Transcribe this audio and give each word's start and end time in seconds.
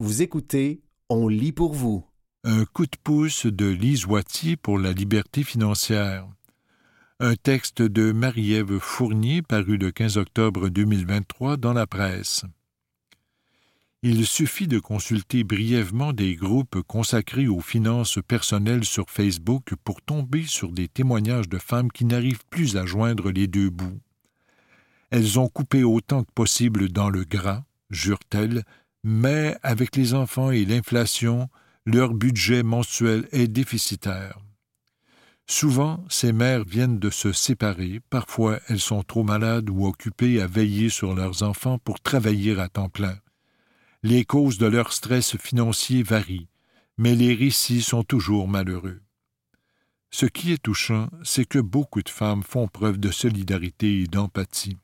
Vous 0.00 0.22
écoutez 0.22 0.80
On 1.08 1.26
lit 1.26 1.50
pour 1.50 1.74
vous. 1.74 2.06
Un 2.44 2.64
coup 2.66 2.86
de 2.86 2.96
pouce 3.02 3.46
de 3.46 3.66
Lise 3.66 4.06
Wattier 4.06 4.56
pour 4.56 4.78
la 4.78 4.92
liberté 4.92 5.42
financière. 5.42 6.28
Un 7.18 7.34
texte 7.34 7.82
de 7.82 8.12
Marie-Ève 8.12 8.78
Fournier 8.78 9.42
paru 9.42 9.76
le 9.76 9.90
15 9.90 10.16
octobre 10.16 10.68
2023 10.68 11.56
dans 11.56 11.72
la 11.72 11.88
presse. 11.88 12.44
Il 14.04 14.24
suffit 14.24 14.68
de 14.68 14.78
consulter 14.78 15.42
brièvement 15.42 16.12
des 16.12 16.36
groupes 16.36 16.80
consacrés 16.82 17.48
aux 17.48 17.60
finances 17.60 18.20
personnelles 18.28 18.84
sur 18.84 19.10
Facebook 19.10 19.74
pour 19.82 20.00
tomber 20.00 20.44
sur 20.44 20.70
des 20.70 20.86
témoignages 20.86 21.48
de 21.48 21.58
femmes 21.58 21.90
qui 21.90 22.04
n'arrivent 22.04 22.46
plus 22.50 22.76
à 22.76 22.86
joindre 22.86 23.32
les 23.32 23.48
deux 23.48 23.70
bouts. 23.70 23.98
Elles 25.10 25.40
ont 25.40 25.48
coupé 25.48 25.82
autant 25.82 26.22
que 26.22 26.30
possible 26.30 26.88
dans 26.88 27.10
le 27.10 27.24
gras, 27.24 27.64
jurent-elles, 27.90 28.62
mais 29.04 29.56
avec 29.62 29.96
les 29.96 30.14
enfants 30.14 30.50
et 30.50 30.64
l'inflation, 30.64 31.48
leur 31.86 32.14
budget 32.14 32.62
mensuel 32.62 33.28
est 33.32 33.48
déficitaire. 33.48 34.38
Souvent, 35.46 36.04
ces 36.10 36.32
mères 36.32 36.64
viennent 36.64 36.98
de 36.98 37.08
se 37.08 37.32
séparer, 37.32 38.00
parfois 38.10 38.60
elles 38.68 38.80
sont 38.80 39.02
trop 39.02 39.22
malades 39.22 39.70
ou 39.70 39.86
occupées 39.86 40.42
à 40.42 40.46
veiller 40.46 40.90
sur 40.90 41.14
leurs 41.14 41.42
enfants 41.42 41.78
pour 41.78 42.00
travailler 42.00 42.58
à 42.60 42.68
temps 42.68 42.90
plein. 42.90 43.18
Les 44.02 44.26
causes 44.26 44.58
de 44.58 44.66
leur 44.66 44.92
stress 44.92 45.36
financier 45.38 46.02
varient, 46.02 46.48
mais 46.98 47.14
les 47.14 47.34
récits 47.34 47.80
sont 47.80 48.04
toujours 48.04 48.46
malheureux. 48.46 49.00
Ce 50.10 50.26
qui 50.26 50.52
est 50.52 50.62
touchant, 50.62 51.08
c'est 51.22 51.46
que 51.46 51.58
beaucoup 51.58 52.02
de 52.02 52.08
femmes 52.08 52.42
font 52.42 52.68
preuve 52.68 52.98
de 52.98 53.10
solidarité 53.10 54.02
et 54.02 54.06
d'empathie. 54.06 54.76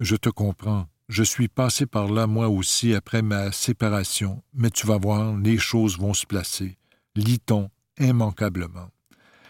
Je 0.00 0.16
te 0.16 0.28
comprends, 0.28 0.88
je 1.08 1.22
suis 1.22 1.48
passé 1.48 1.86
par 1.86 2.08
là 2.08 2.26
moi 2.26 2.48
aussi 2.48 2.94
après 2.94 3.22
ma 3.22 3.52
séparation, 3.52 4.42
mais 4.54 4.70
tu 4.70 4.86
vas 4.86 4.98
voir, 4.98 5.36
les 5.36 5.58
choses 5.58 5.98
vont 5.98 6.14
se 6.14 6.26
placer. 6.26 6.78
Lit-on 7.14 7.70
immanquablement. 7.98 8.88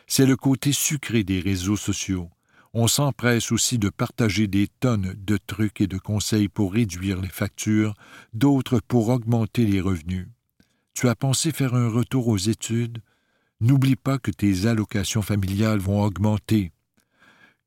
C'est 0.07 0.27
le 0.27 0.37
côté 0.37 0.73
sucré 0.73 1.25
des 1.25 1.41
réseaux 1.41 1.77
sociaux. 1.77 2.29
On 2.73 2.89
s'empresse 2.89 3.53
aussi 3.53 3.79
de 3.79 3.89
partager 3.89 4.49
des 4.49 4.67
tonnes 4.67 5.15
de 5.17 5.37
trucs 5.37 5.81
et 5.81 5.87
de 5.87 5.97
conseils 5.97 6.49
pour 6.49 6.73
réduire 6.73 7.21
les 7.21 7.29
factures, 7.29 7.95
d'autres 8.33 8.81
pour 8.81 9.09
augmenter 9.09 9.65
les 9.65 9.81
revenus. 9.81 10.27
Tu 10.93 11.09
as 11.09 11.15
pensé 11.15 11.53
faire 11.53 11.75
un 11.75 11.89
retour 11.89 12.27
aux 12.29 12.37
études? 12.37 13.01
N'oublie 13.61 13.97
pas 13.97 14.19
que 14.19 14.33
tes 14.33 14.67
allocations 14.67 15.23
familiales 15.23 15.79
vont 15.79 16.03
augmenter. 16.03 16.73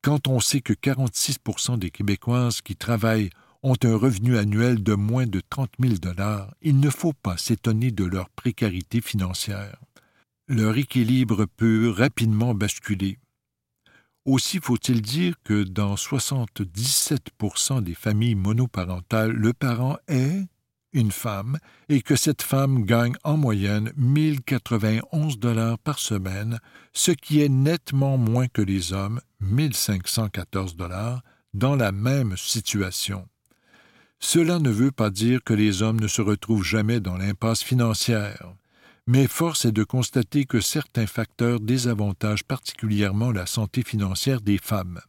Quand 0.02 0.28
on 0.28 0.40
sait 0.40 0.62
que 0.62 0.74
46% 0.74 1.80
des 1.80 1.90
Québécoises 1.90 2.62
qui 2.62 2.76
travaillent 2.76 3.30
ont 3.64 3.76
un 3.84 3.96
revenu 3.96 4.38
annuel 4.38 4.84
de 4.84 4.94
moins 4.94 5.26
de 5.26 5.42
30 5.50 5.72
000 5.80 5.96
dollars, 5.96 6.54
il 6.62 6.80
ne 6.80 6.90
faut 6.90 7.14
pas 7.14 7.38
s'étonner 7.38 7.92
de 7.92 8.06
leur 8.06 8.30
précarité 8.30 9.02
financière. 9.02 9.78
Leur 10.48 10.78
équilibre 10.78 11.46
peut 11.58 11.90
rapidement 11.90 12.54
basculer. 12.54 13.18
Aussi 14.26 14.60
faut-il 14.60 15.02
dire 15.02 15.36
que 15.44 15.64
dans 15.64 15.96
77% 15.96 17.82
des 17.82 17.94
familles 17.94 18.36
monoparentales, 18.36 19.32
le 19.32 19.54
parent 19.54 19.98
est 20.08 20.48
une 20.94 21.12
femme 21.12 21.60
et 21.90 22.02
que 22.02 22.16
cette 22.16 22.42
femme 22.42 22.84
gagne 22.84 23.16
en 23.24 23.38
moyenne 23.38 23.92
1091 23.96 25.40
dollars 25.40 25.78
par 25.80 26.00
semaine, 26.00 26.60
ce 26.94 27.12
qui 27.12 27.42
est 27.42 27.50
nettement 27.50 28.18
moins 28.18 28.48
que 28.48 28.62
les 28.62 28.94
hommes, 28.94 29.22
1514 29.42 30.76
dollars, 30.76 31.22
dans 31.54 31.76
la 31.76 31.92
même 31.92 32.36
situation. 32.38 33.28
Cela 34.20 34.60
ne 34.60 34.70
veut 34.70 34.92
pas 34.92 35.10
dire 35.10 35.44
que 35.44 35.54
les 35.54 35.82
hommes 35.82 36.00
ne 36.00 36.08
se 36.08 36.22
retrouvent 36.22 36.64
jamais 36.64 37.00
dans 37.00 37.18
l'impasse 37.18 37.64
financière 37.64 38.56
mais 39.08 39.26
force 39.26 39.64
est 39.64 39.72
de 39.72 39.86
constater 39.86 40.46
que 40.46 40.60
certains 40.60 41.08
facteurs 41.08 41.62
désavantagent 41.62 42.44
particulièrement 42.44 43.32
la 43.32 43.45
santé 43.45 43.82
financière 43.82 44.42
des 44.42 44.58
femmes. 44.58 45.00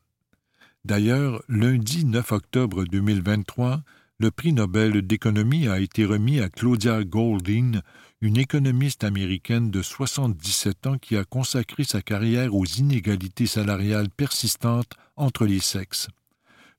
D'ailleurs, 0.85 1.43
lundi 1.49 2.05
9 2.05 2.33
octobre 2.33 2.85
2023, 2.85 3.83
le 4.21 4.31
prix 4.31 4.53
Nobel 4.53 5.03
d'économie 5.03 5.67
a 5.67 5.81
été 5.81 6.05
remis 6.05 6.41
à 6.41 6.49
Claudia 6.49 7.03
Golding, 7.03 7.81
une 8.21 8.37
économiste 8.37 9.03
américaine 9.03 9.71
de 9.71 9.83
77 9.83 10.87
ans 10.87 10.99
qui 10.99 11.17
a 11.17 11.25
consacré 11.25 11.83
sa 11.83 12.01
carrière 12.01 12.55
aux 12.55 12.65
inégalités 12.65 13.47
salariales 13.47 14.11
persistantes 14.11 14.93
entre 15.17 15.45
les 15.45 15.61
sexes. 15.61 16.09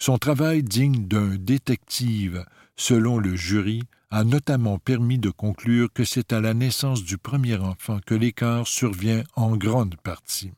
Son 0.01 0.17
travail 0.17 0.63
digne 0.63 1.07
d'un 1.07 1.35
détective, 1.35 2.45
selon 2.77 3.17
le 3.17 3.35
jury, 3.35 3.83
a 4.09 4.23
notamment 4.23 4.79
permis 4.79 5.19
de 5.19 5.29
conclure 5.29 5.91
que 5.93 6.05
c'est 6.05 6.31
à 6.31 6.39
la 6.39 6.53
naissance 6.53 7.03
du 7.03 7.17
premier 7.17 7.57
enfant 7.57 7.99
que 8.05 8.15
l'écart 8.15 8.65
survient 8.65 9.23
en 9.35 9.57
grande 9.57 9.97
partie. 9.97 10.53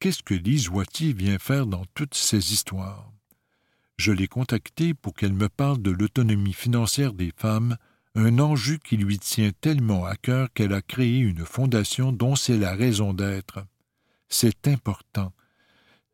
Qu'est-ce 0.00 0.22
que 0.24 0.34
Lise 0.34 0.68
Wattier 0.68 1.12
vient 1.12 1.38
faire 1.38 1.66
dans 1.66 1.84
toutes 1.94 2.14
ces 2.14 2.52
histoires? 2.52 3.10
Je 3.96 4.12
l'ai 4.12 4.28
contactée 4.28 4.94
pour 4.94 5.14
qu'elle 5.14 5.32
me 5.32 5.48
parle 5.48 5.80
de 5.80 5.90
l'autonomie 5.90 6.52
financière 6.52 7.12
des 7.12 7.32
femmes, 7.36 7.76
un 8.14 8.40
enjeu 8.40 8.78
qui 8.78 8.96
lui 8.96 9.18
tient 9.18 9.52
tellement 9.60 10.04
à 10.04 10.16
cœur 10.16 10.52
qu'elle 10.52 10.72
a 10.72 10.82
créé 10.82 11.18
une 11.18 11.44
fondation 11.44 12.12
dont 12.12 12.34
c'est 12.34 12.58
la 12.58 12.74
raison 12.74 13.12
d'être. 13.14 13.64
C'est 14.28 14.66
important. 14.68 15.32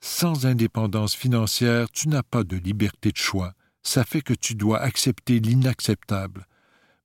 Sans 0.07 0.45
indépendance 0.45 1.15
financière, 1.15 1.91
tu 1.91 2.11
n'as 2.11 2.23
pas 2.23 2.45
de 2.45 2.59
liberté 2.59 3.11
de 3.11 3.17
choix, 3.17 3.55
ça 3.83 4.05
fait 4.05 4.21
que 4.21 4.35
tu 4.35 4.55
dois 4.55 4.79
accepter 4.79 5.41
l'inacceptable, 5.41 6.47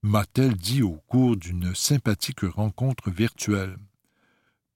m'a-t-elle 0.02 0.58
dit 0.58 0.84
au 0.84 1.02
cours 1.08 1.38
d'une 1.38 1.74
sympathique 1.74 2.42
rencontre 2.42 3.10
virtuelle. 3.10 3.78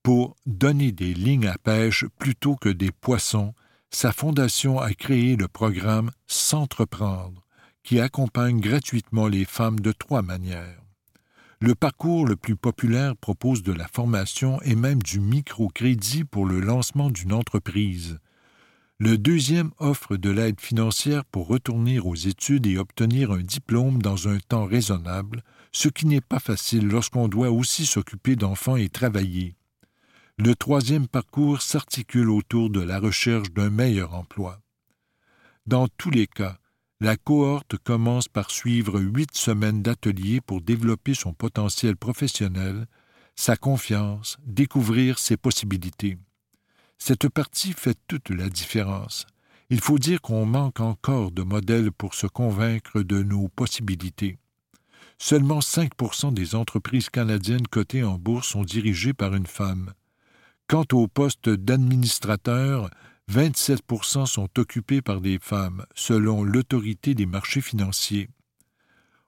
Pour 0.03 0.37
donner 0.45 0.93
des 0.93 1.13
lignes 1.13 1.47
à 1.47 1.57
pêche 1.57 2.05
plutôt 2.17 2.55
que 2.55 2.69
des 2.69 2.93
poissons, 2.93 3.53
sa 3.89 4.13
fondation 4.13 4.79
a 4.79 4.93
créé 4.93 5.35
le 5.35 5.49
programme 5.49 6.09
S'entreprendre, 6.25 7.45
qui 7.83 7.99
accompagne 7.99 8.61
gratuitement 8.61 9.27
les 9.27 9.43
femmes 9.43 9.81
de 9.81 9.91
trois 9.91 10.21
manières. 10.21 10.82
Le 11.65 11.75
parcours 11.75 12.25
le 12.25 12.35
plus 12.35 12.57
populaire 12.57 13.15
propose 13.15 13.63
de 13.63 13.71
la 13.71 13.87
formation 13.87 14.61
et 14.63 14.75
même 14.75 15.01
du 15.01 15.21
microcrédit 15.21 16.25
pour 16.25 16.45
le 16.45 16.59
lancement 16.59 17.09
d'une 17.09 17.31
entreprise. 17.31 18.19
Le 18.99 19.17
deuxième 19.17 19.71
offre 19.77 20.17
de 20.17 20.29
l'aide 20.29 20.59
financière 20.59 21.23
pour 21.23 21.47
retourner 21.47 22.01
aux 22.01 22.15
études 22.15 22.67
et 22.67 22.77
obtenir 22.77 23.31
un 23.31 23.41
diplôme 23.41 24.01
dans 24.01 24.27
un 24.27 24.39
temps 24.39 24.65
raisonnable, 24.65 25.41
ce 25.71 25.87
qui 25.87 26.05
n'est 26.05 26.19
pas 26.19 26.39
facile 26.39 26.85
lorsqu'on 26.89 27.29
doit 27.29 27.49
aussi 27.49 27.85
s'occuper 27.85 28.35
d'enfants 28.35 28.75
et 28.75 28.89
travailler. 28.89 29.55
Le 30.37 30.55
troisième 30.55 31.07
parcours 31.07 31.61
s'articule 31.61 32.29
autour 32.29 32.71
de 32.71 32.81
la 32.81 32.99
recherche 32.99 33.53
d'un 33.53 33.69
meilleur 33.69 34.15
emploi. 34.15 34.59
Dans 35.65 35.87
tous 35.87 36.09
les 36.09 36.27
cas, 36.27 36.57
la 37.03 37.17
cohorte 37.17 37.77
commence 37.77 38.29
par 38.29 38.49
suivre 38.49 38.97
huit 39.01 39.35
semaines 39.35 39.81
d'ateliers 39.81 40.39
pour 40.39 40.61
développer 40.61 41.13
son 41.13 41.33
potentiel 41.33 41.97
professionnel, 41.97 42.87
sa 43.35 43.57
confiance, 43.57 44.37
découvrir 44.45 45.19
ses 45.19 45.35
possibilités. 45.35 46.17
Cette 46.97 47.27
partie 47.27 47.73
fait 47.73 47.97
toute 48.07 48.29
la 48.29 48.47
différence. 48.47 49.25
Il 49.69 49.81
faut 49.81 49.99
dire 49.99 50.21
qu'on 50.21 50.45
manque 50.45 50.79
encore 50.79 51.31
de 51.31 51.41
modèles 51.41 51.91
pour 51.91 52.13
se 52.13 52.25
convaincre 52.25 53.01
de 53.01 53.21
nos 53.21 53.49
possibilités. 53.49 54.37
Seulement 55.17 55.59
5% 55.59 56.33
des 56.33 56.55
entreprises 56.55 57.09
canadiennes 57.09 57.67
cotées 57.67 58.05
en 58.05 58.17
bourse 58.17 58.47
sont 58.47 58.63
dirigées 58.63 59.13
par 59.13 59.35
une 59.35 59.47
femme. 59.47 59.91
Quant 60.67 60.85
au 60.93 61.09
poste 61.09 61.49
d'administrateur, 61.49 62.89
27% 63.31 64.25
sont 64.25 64.49
occupés 64.57 65.01
par 65.01 65.21
des 65.21 65.39
femmes, 65.39 65.85
selon 65.95 66.43
l'autorité 66.43 67.15
des 67.15 67.25
marchés 67.25 67.61
financiers. 67.61 68.29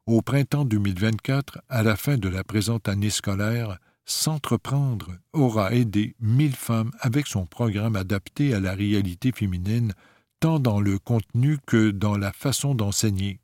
Au 0.05 0.21
printemps 0.21 0.65
2024, 0.65 1.59
à 1.69 1.83
la 1.83 1.95
fin 1.95 2.17
de 2.17 2.29
la 2.29 2.43
présente 2.43 2.87
année 2.87 3.09
scolaire, 3.09 3.79
S'entreprendre 4.05 5.17
aura 5.33 5.73
aidé 5.73 6.15
mille 6.19 6.55
femmes 6.55 6.91
avec 6.99 7.25
son 7.25 7.47
programme 7.47 7.95
adapté 7.95 8.53
à 8.53 8.59
la 8.59 8.75
réalité 8.75 9.31
féminine, 9.31 9.93
tant 10.39 10.59
dans 10.59 10.79
le 10.79 10.99
contenu 10.99 11.57
que 11.65 11.89
dans 11.89 12.15
la 12.15 12.31
façon 12.31 12.75
d'enseigner. 12.75 13.39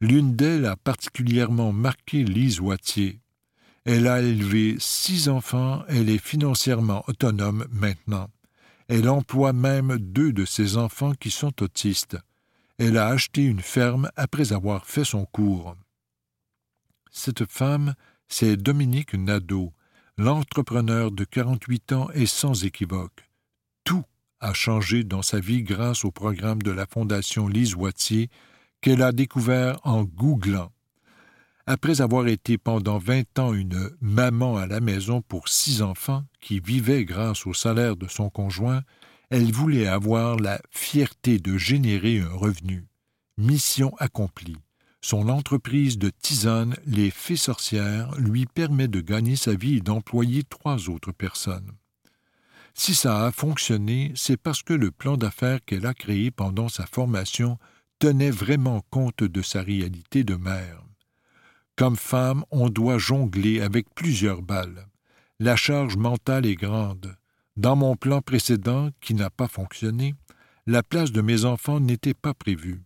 L'une 0.00 0.34
d'elles 0.34 0.66
a 0.66 0.76
particulièrement 0.76 1.72
marqué 1.72 2.24
Lise 2.24 2.60
Wattier. 2.60 3.20
Elle 3.84 4.08
a 4.08 4.20
élevé 4.20 4.76
six 4.80 5.28
enfants, 5.28 5.84
elle 5.88 6.10
est 6.10 6.22
financièrement 6.22 7.04
autonome 7.06 7.66
maintenant. 7.70 8.28
Elle 8.90 9.08
emploie 9.08 9.52
même 9.52 9.98
deux 9.98 10.32
de 10.32 10.44
ses 10.44 10.76
enfants 10.76 11.14
qui 11.14 11.30
sont 11.30 11.62
autistes. 11.62 12.18
Elle 12.76 12.96
a 12.96 13.06
acheté 13.06 13.44
une 13.44 13.60
ferme 13.60 14.10
après 14.16 14.52
avoir 14.52 14.84
fait 14.84 15.04
son 15.04 15.26
cours. 15.26 15.76
Cette 17.12 17.48
femme 17.48 17.94
c'est 18.26 18.56
Dominique 18.56 19.14
Nadeau. 19.14 19.72
L'entrepreneur 20.18 21.12
de 21.12 21.22
48 21.22 21.92
ans 21.92 22.10
est 22.10 22.26
sans 22.26 22.64
équivoque. 22.64 23.30
Tout 23.84 24.02
a 24.40 24.54
changé 24.54 25.04
dans 25.04 25.22
sa 25.22 25.38
vie 25.38 25.62
grâce 25.62 26.04
au 26.04 26.10
programme 26.10 26.60
de 26.60 26.72
la 26.72 26.86
Fondation 26.86 27.46
Lise 27.46 27.76
Wattier 27.76 28.28
qu'elle 28.80 29.02
a 29.02 29.12
découvert 29.12 29.78
en 29.84 30.02
googlant. 30.02 30.72
Après 31.64 32.00
avoir 32.00 32.26
été 32.26 32.58
pendant 32.58 32.98
vingt 32.98 33.38
ans 33.38 33.54
une 33.54 33.88
maman 34.00 34.56
à 34.56 34.66
la 34.66 34.80
maison 34.80 35.22
pour 35.22 35.48
six 35.48 35.80
enfants 35.80 36.24
qui 36.40 36.60
vivaient 36.60 37.04
grâce 37.04 37.46
au 37.46 37.54
salaire 37.54 37.96
de 37.96 38.08
son 38.08 38.30
conjoint, 38.30 38.82
elle 39.30 39.52
voulait 39.52 39.86
avoir 39.86 40.36
la 40.36 40.60
fierté 40.70 41.38
de 41.38 41.56
générer 41.56 42.20
un 42.20 42.32
revenu. 42.32 42.86
Mission 43.38 43.94
accomplie. 43.98 44.56
Son 45.02 45.28
entreprise 45.28 45.96
de 45.96 46.10
tisane, 46.10 46.76
les 46.84 47.10
Fées 47.10 47.36
sorcières, 47.36 48.12
lui 48.18 48.44
permet 48.46 48.88
de 48.88 49.00
gagner 49.00 49.36
sa 49.36 49.54
vie 49.54 49.76
et 49.76 49.80
d'employer 49.80 50.42
trois 50.44 50.90
autres 50.90 51.12
personnes. 51.12 51.72
Si 52.74 52.94
ça 52.94 53.26
a 53.26 53.32
fonctionné, 53.32 54.12
c'est 54.14 54.36
parce 54.36 54.62
que 54.62 54.74
le 54.74 54.90
plan 54.90 55.16
d'affaires 55.16 55.64
qu'elle 55.64 55.86
a 55.86 55.94
créé 55.94 56.30
pendant 56.30 56.68
sa 56.68 56.86
formation 56.86 57.58
tenait 57.98 58.30
vraiment 58.30 58.82
compte 58.90 59.22
de 59.22 59.42
sa 59.42 59.62
réalité 59.62 60.24
de 60.24 60.34
mère. 60.34 60.82
Comme 61.76 61.96
femme, 61.96 62.44
on 62.50 62.68
doit 62.68 62.98
jongler 62.98 63.60
avec 63.60 63.86
plusieurs 63.94 64.42
balles. 64.42 64.86
La 65.42 65.56
charge 65.56 65.96
mentale 65.96 66.44
est 66.44 66.54
grande. 66.54 67.16
Dans 67.56 67.74
mon 67.74 67.96
plan 67.96 68.20
précédent, 68.20 68.90
qui 69.00 69.14
n'a 69.14 69.30
pas 69.30 69.48
fonctionné, 69.48 70.14
la 70.66 70.82
place 70.82 71.12
de 71.12 71.22
mes 71.22 71.46
enfants 71.46 71.80
n'était 71.80 72.12
pas 72.12 72.34
prévue. 72.34 72.82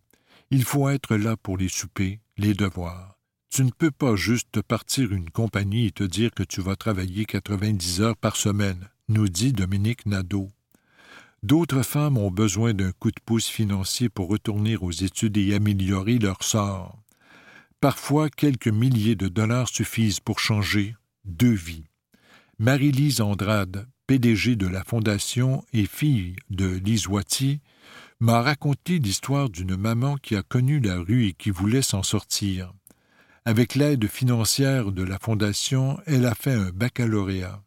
Il 0.51 0.63
faut 0.63 0.87
être 0.87 1.17
là 1.17 1.35
pour 1.35 1.57
les 1.57 1.67
soupers, 1.67 2.21
les 2.37 2.53
devoirs. 2.53 3.19
Tu 3.49 3.65
ne 3.65 3.71
peux 3.71 3.91
pas 3.91 4.15
juste 4.15 4.61
partir 4.61 5.11
une 5.11 5.29
compagnie 5.29 5.87
et 5.87 5.91
te 5.91 6.05
dire 6.05 6.31
que 6.31 6.43
tu 6.43 6.61
vas 6.61 6.77
travailler 6.77 7.25
90 7.25 7.99
heures 7.99 8.15
par 8.15 8.37
semaine, 8.37 8.87
nous 9.09 9.27
dit 9.27 9.51
Dominique 9.51 10.05
Nadeau. 10.05 10.49
D'autres 11.43 11.83
femmes 11.83 12.17
ont 12.17 12.31
besoin 12.31 12.73
d'un 12.73 12.93
coup 12.93 13.11
de 13.11 13.19
pouce 13.25 13.47
financier 13.47 14.07
pour 14.07 14.29
retourner 14.29 14.77
aux 14.77 14.91
études 14.91 15.35
et 15.35 15.55
améliorer 15.55 16.19
leur 16.19 16.41
sort. 16.41 17.03
Parfois, 17.81 18.29
quelques 18.29 18.69
milliers 18.69 19.17
de 19.17 19.27
dollars 19.27 19.67
suffisent 19.67 20.21
pour 20.21 20.39
changer 20.39 20.95
deux 21.25 21.51
vies. 21.51 21.83
Marie-Lise 22.57 23.19
Andrade, 23.19 23.85
PDG 24.07 24.55
de 24.55 24.67
la 24.67 24.85
Fondation 24.85 25.65
et 25.73 25.85
fille 25.85 26.37
de 26.49 26.65
Lise 26.65 27.09
m'a 28.21 28.41
raconté 28.41 28.97
l'histoire 28.97 29.49
d'une 29.49 29.75
maman 29.75 30.15
qui 30.15 30.37
a 30.37 30.41
connu 30.41 30.79
la 30.79 30.99
rue 30.99 31.25
et 31.25 31.33
qui 31.33 31.49
voulait 31.49 31.81
s'en 31.81 32.01
sortir. 32.01 32.71
Avec 33.43 33.75
l'aide 33.75 34.07
financière 34.07 34.93
de 34.93 35.03
la 35.03 35.19
Fondation, 35.19 35.99
elle 36.05 36.25
a 36.25 36.33
fait 36.33 36.53
un 36.53 36.69
baccalauréat. 36.69 37.61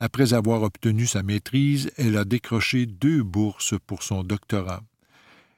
Après 0.00 0.34
avoir 0.34 0.62
obtenu 0.62 1.06
sa 1.06 1.22
maîtrise, 1.22 1.92
elle 1.96 2.16
a 2.16 2.24
décroché 2.24 2.86
deux 2.86 3.22
bourses 3.22 3.74
pour 3.86 4.02
son 4.02 4.24
doctorat. 4.24 4.82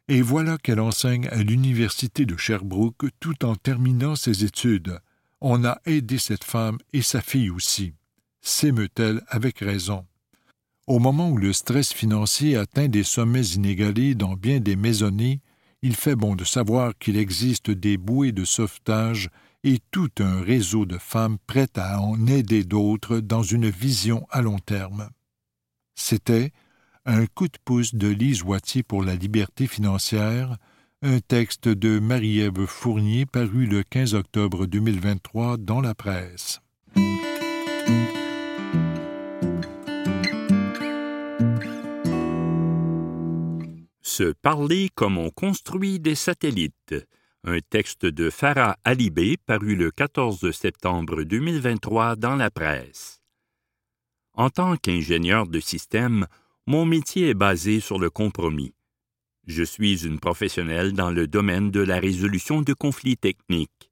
Et 0.09 0.21
voilà 0.21 0.59
qu'elle 0.59 0.81
enseigne 0.81 1.27
à 1.29 1.43
l'Université 1.43 2.27
de 2.27 2.37
Sherbrooke 2.37 3.07
tout 3.19 3.47
en 3.47 3.57
terminant 3.57 4.15
ses 4.15 4.45
études. 4.45 4.99
On 5.41 5.65
a 5.65 5.81
aidé 5.87 6.19
cette 6.19 6.45
femme 6.45 6.77
et 6.93 7.01
sa 7.01 7.23
fille 7.23 7.49
aussi. 7.49 7.95
S'émeut-elle 8.45 9.23
avec 9.29 9.61
raison. 9.61 10.05
Au 10.87 10.99
moment 10.99 11.31
où 11.31 11.39
le 11.39 11.55
stress 11.55 11.95
financier 11.95 12.57
atteint 12.57 12.89
des 12.89 13.03
sommets 13.03 13.47
inégalés 13.47 14.15
dans 14.15 14.35
bien 14.35 14.61
des 14.61 14.77
maisonnées, 14.77 15.41
il 15.81 15.97
fait 15.97 16.15
bon 16.15 16.37
de 16.37 16.45
savoir 16.45 16.93
qu'il 16.99 17.17
existe 17.17 17.71
des 17.71 17.97
bouées 17.97 18.33
de 18.33 18.45
sauvetage 18.45 19.31
et 19.65 19.79
tout 19.91 20.11
un 20.19 20.43
réseau 20.43 20.85
de 20.85 20.99
femmes 20.99 21.39
prêtes 21.47 21.79
à 21.79 22.03
en 22.03 22.27
aider 22.27 22.65
d'autres 22.65 23.21
dans 23.21 23.43
une 23.43 23.71
vision 23.71 24.27
à 24.31 24.43
long 24.43 24.59
terme. 24.59 25.09
C'était 25.95 26.53
Un 27.07 27.25
coup 27.25 27.49
de 27.49 27.59
pouce 27.65 27.95
de 27.95 28.09
Lise 28.09 28.43
Wattier 28.43 28.83
pour 28.83 29.03
la 29.03 29.15
liberté 29.15 29.67
financière, 29.67 30.59
un 31.01 31.21
texte 31.21 31.69
de 31.69 31.99
Marie-Ève 31.99 32.67
Fournier 32.67 33.25
paru 33.25 33.65
le 33.65 33.83
15 33.83 34.15
octobre 34.15 34.67
2023 34.67 35.57
dans 35.57 35.81
la 35.81 35.95
presse. 35.95 36.61
Se 44.17 44.31
parler 44.31 44.91
comme 44.95 45.19
on 45.19 45.31
construit 45.31 45.99
des 45.99 46.15
satellites. 46.15 46.95
Un 47.43 47.59
texte 47.59 48.07
de 48.07 48.31
Farah 48.31 48.77
Alibé 48.85 49.37
paru 49.37 49.75
le 49.75 49.91
14 49.91 50.53
septembre 50.53 51.25
2023 51.25 52.15
dans 52.15 52.37
la 52.37 52.49
presse. 52.49 53.21
En 54.33 54.51
tant 54.51 54.77
qu'ingénieur 54.77 55.49
de 55.49 55.59
système, 55.59 56.29
mon 56.69 56.87
métier 56.87 57.31
est 57.31 57.35
basé 57.35 57.81
sur 57.81 57.99
le 57.99 58.09
compromis. 58.09 58.73
Je 59.49 59.65
suis 59.65 60.07
une 60.07 60.21
professionnelle 60.21 60.93
dans 60.93 61.11
le 61.11 61.27
domaine 61.27 61.73
de 61.73 61.81
la 61.81 61.99
résolution 61.99 62.63
de 62.63 62.73
conflits 62.73 63.17
techniques. 63.17 63.91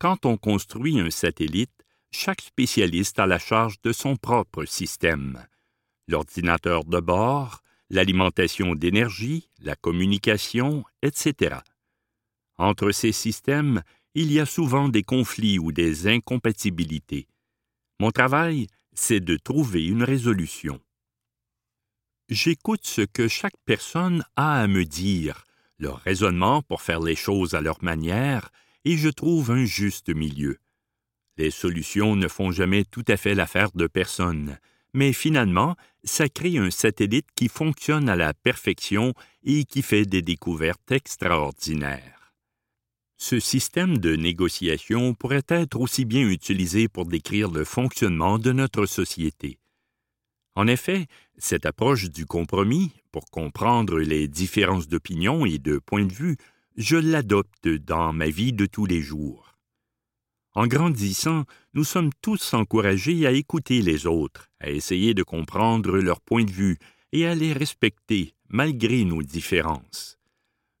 Quand 0.00 0.26
on 0.26 0.36
construit 0.36 0.98
un 0.98 1.10
satellite, 1.10 1.84
chaque 2.10 2.40
spécialiste 2.40 3.20
a 3.20 3.28
la 3.28 3.38
charge 3.38 3.80
de 3.82 3.92
son 3.92 4.16
propre 4.16 4.64
système. 4.64 5.46
L'ordinateur 6.08 6.84
de 6.84 6.98
bord, 6.98 7.62
l'alimentation 7.90 8.74
d'énergie, 8.74 9.48
la 9.60 9.76
communication, 9.76 10.84
etc. 11.02 11.60
Entre 12.58 12.90
ces 12.90 13.12
systèmes, 13.12 13.82
il 14.14 14.32
y 14.32 14.40
a 14.40 14.46
souvent 14.46 14.88
des 14.88 15.02
conflits 15.02 15.58
ou 15.58 15.72
des 15.72 16.08
incompatibilités. 16.08 17.28
Mon 18.00 18.10
travail, 18.10 18.66
c'est 18.94 19.20
de 19.20 19.36
trouver 19.36 19.86
une 19.86 20.02
résolution. 20.02 20.80
J'écoute 22.28 22.84
ce 22.84 23.02
que 23.02 23.28
chaque 23.28 23.56
personne 23.64 24.24
a 24.36 24.60
à 24.60 24.66
me 24.66 24.84
dire, 24.84 25.44
leur 25.78 25.98
raisonnement 25.98 26.62
pour 26.62 26.82
faire 26.82 27.00
les 27.00 27.14
choses 27.14 27.54
à 27.54 27.60
leur 27.60 27.84
manière, 27.84 28.50
et 28.84 28.96
je 28.96 29.08
trouve 29.08 29.50
un 29.50 29.64
juste 29.64 30.08
milieu. 30.08 30.58
Les 31.36 31.50
solutions 31.50 32.16
ne 32.16 32.28
font 32.28 32.50
jamais 32.50 32.84
tout 32.84 33.04
à 33.08 33.16
fait 33.16 33.34
l'affaire 33.34 33.70
de 33.74 33.86
personne, 33.86 34.58
mais 34.96 35.12
finalement, 35.12 35.76
ça 36.04 36.26
crée 36.30 36.56
un 36.56 36.70
satellite 36.70 37.26
qui 37.36 37.48
fonctionne 37.48 38.08
à 38.08 38.16
la 38.16 38.32
perfection 38.32 39.12
et 39.44 39.64
qui 39.64 39.82
fait 39.82 40.06
des 40.06 40.22
découvertes 40.22 40.90
extraordinaires. 40.90 42.32
Ce 43.18 43.38
système 43.38 43.98
de 43.98 44.16
négociation 44.16 45.12
pourrait 45.12 45.44
être 45.48 45.78
aussi 45.78 46.06
bien 46.06 46.26
utilisé 46.26 46.88
pour 46.88 47.04
décrire 47.04 47.50
le 47.50 47.64
fonctionnement 47.64 48.38
de 48.38 48.52
notre 48.52 48.86
société. 48.86 49.58
En 50.54 50.66
effet, 50.66 51.08
cette 51.36 51.66
approche 51.66 52.10
du 52.10 52.24
compromis, 52.24 52.90
pour 53.12 53.26
comprendre 53.26 53.98
les 53.98 54.28
différences 54.28 54.88
d'opinion 54.88 55.44
et 55.44 55.58
de 55.58 55.78
point 55.78 56.06
de 56.06 56.12
vue, 56.12 56.38
je 56.78 56.96
l'adopte 56.96 57.68
dans 57.68 58.14
ma 58.14 58.30
vie 58.30 58.54
de 58.54 58.64
tous 58.64 58.86
les 58.86 59.02
jours. 59.02 59.55
En 60.56 60.66
grandissant, 60.66 61.44
nous 61.74 61.84
sommes 61.84 62.12
tous 62.22 62.54
encouragés 62.54 63.26
à 63.26 63.32
écouter 63.32 63.82
les 63.82 64.06
autres, 64.06 64.48
à 64.58 64.70
essayer 64.70 65.12
de 65.12 65.22
comprendre 65.22 65.98
leur 65.98 66.22
point 66.22 66.44
de 66.44 66.50
vue 66.50 66.78
et 67.12 67.26
à 67.26 67.34
les 67.34 67.52
respecter 67.52 68.32
malgré 68.48 69.04
nos 69.04 69.22
différences. 69.22 70.18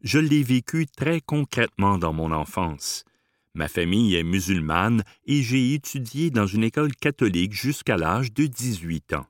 Je 0.00 0.18
l'ai 0.18 0.42
vécu 0.42 0.86
très 0.86 1.20
concrètement 1.20 1.98
dans 1.98 2.14
mon 2.14 2.32
enfance. 2.32 3.04
Ma 3.52 3.68
famille 3.68 4.14
est 4.14 4.22
musulmane 4.22 5.04
et 5.26 5.42
j'ai 5.42 5.74
étudié 5.74 6.30
dans 6.30 6.46
une 6.46 6.64
école 6.64 6.96
catholique 6.96 7.52
jusqu'à 7.52 7.98
l'âge 7.98 8.32
de 8.32 8.46
18 8.46 9.12
ans. 9.12 9.26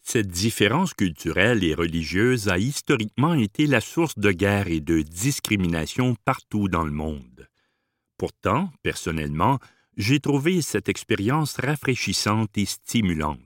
Cette 0.00 0.28
différence 0.28 0.94
culturelle 0.94 1.64
et 1.64 1.74
religieuse 1.74 2.48
a 2.48 2.58
historiquement 2.58 3.34
été 3.34 3.66
la 3.66 3.80
source 3.80 4.16
de 4.16 4.30
guerres 4.30 4.68
et 4.68 4.80
de 4.80 5.02
discrimination 5.02 6.14
partout 6.24 6.68
dans 6.68 6.84
le 6.84 6.92
monde. 6.92 7.49
Pourtant, 8.20 8.70
personnellement, 8.82 9.58
j'ai 9.96 10.20
trouvé 10.20 10.60
cette 10.60 10.90
expérience 10.90 11.56
rafraîchissante 11.56 12.50
et 12.58 12.66
stimulante. 12.66 13.40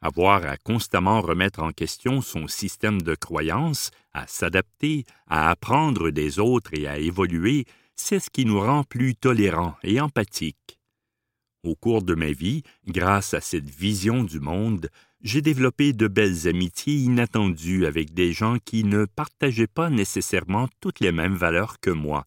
Avoir 0.00 0.44
à 0.44 0.56
constamment 0.56 1.20
remettre 1.20 1.62
en 1.62 1.70
question 1.70 2.20
son 2.20 2.48
système 2.48 3.00
de 3.00 3.14
croyances, 3.14 3.92
à 4.12 4.26
s'adapter, 4.26 5.04
à 5.28 5.50
apprendre 5.50 6.10
des 6.10 6.40
autres 6.40 6.72
et 6.74 6.88
à 6.88 6.98
évoluer, 6.98 7.64
c'est 7.94 8.18
ce 8.18 8.28
qui 8.28 8.44
nous 8.44 8.58
rend 8.58 8.82
plus 8.82 9.14
tolérants 9.14 9.76
et 9.84 10.00
empathiques. 10.00 10.80
Au 11.62 11.76
cours 11.76 12.02
de 12.02 12.16
ma 12.16 12.32
vie, 12.32 12.64
grâce 12.88 13.34
à 13.34 13.40
cette 13.40 13.70
vision 13.70 14.24
du 14.24 14.40
monde, 14.40 14.88
j'ai 15.22 15.42
développé 15.42 15.92
de 15.92 16.08
belles 16.08 16.48
amitiés 16.48 16.96
inattendues 16.96 17.86
avec 17.86 18.14
des 18.14 18.32
gens 18.32 18.58
qui 18.64 18.82
ne 18.82 19.04
partageaient 19.04 19.68
pas 19.68 19.90
nécessairement 19.90 20.66
toutes 20.80 20.98
les 20.98 21.12
mêmes 21.12 21.36
valeurs 21.36 21.78
que 21.78 21.90
moi, 21.90 22.26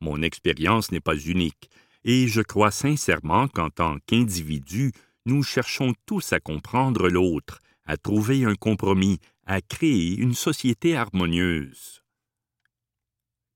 mon 0.00 0.22
expérience 0.22 0.92
n'est 0.92 1.00
pas 1.00 1.16
unique, 1.16 1.70
et 2.04 2.28
je 2.28 2.40
crois 2.40 2.70
sincèrement 2.70 3.48
qu'en 3.48 3.70
tant 3.70 3.98
qu'individu, 4.06 4.92
nous 5.26 5.42
cherchons 5.42 5.94
tous 6.06 6.32
à 6.32 6.40
comprendre 6.40 7.08
l'autre, 7.08 7.60
à 7.84 7.96
trouver 7.96 8.44
un 8.44 8.54
compromis, 8.54 9.18
à 9.46 9.60
créer 9.60 10.16
une 10.16 10.34
société 10.34 10.96
harmonieuse. 10.96 12.02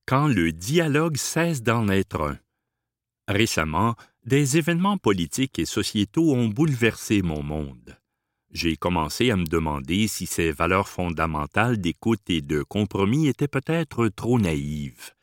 Quand 0.06 0.28
le 0.28 0.52
dialogue 0.52 1.16
cesse 1.16 1.62
d'en 1.62 1.88
être 1.88 2.20
un. 2.20 2.38
Récemment, 3.26 3.94
des 4.26 4.58
événements 4.58 4.98
politiques 4.98 5.58
et 5.58 5.64
sociétaux 5.64 6.34
ont 6.34 6.48
bouleversé 6.48 7.22
mon 7.22 7.42
monde. 7.42 7.98
J'ai 8.50 8.76
commencé 8.76 9.30
à 9.30 9.36
me 9.36 9.46
demander 9.46 10.06
si 10.06 10.26
ces 10.26 10.52
valeurs 10.52 10.88
fondamentales 10.88 11.78
d'écoute 11.78 12.28
et 12.28 12.42
de 12.42 12.62
compromis 12.62 13.26
étaient 13.26 13.48
peut-être 13.48 14.08
trop 14.08 14.38
naïves. 14.38 15.13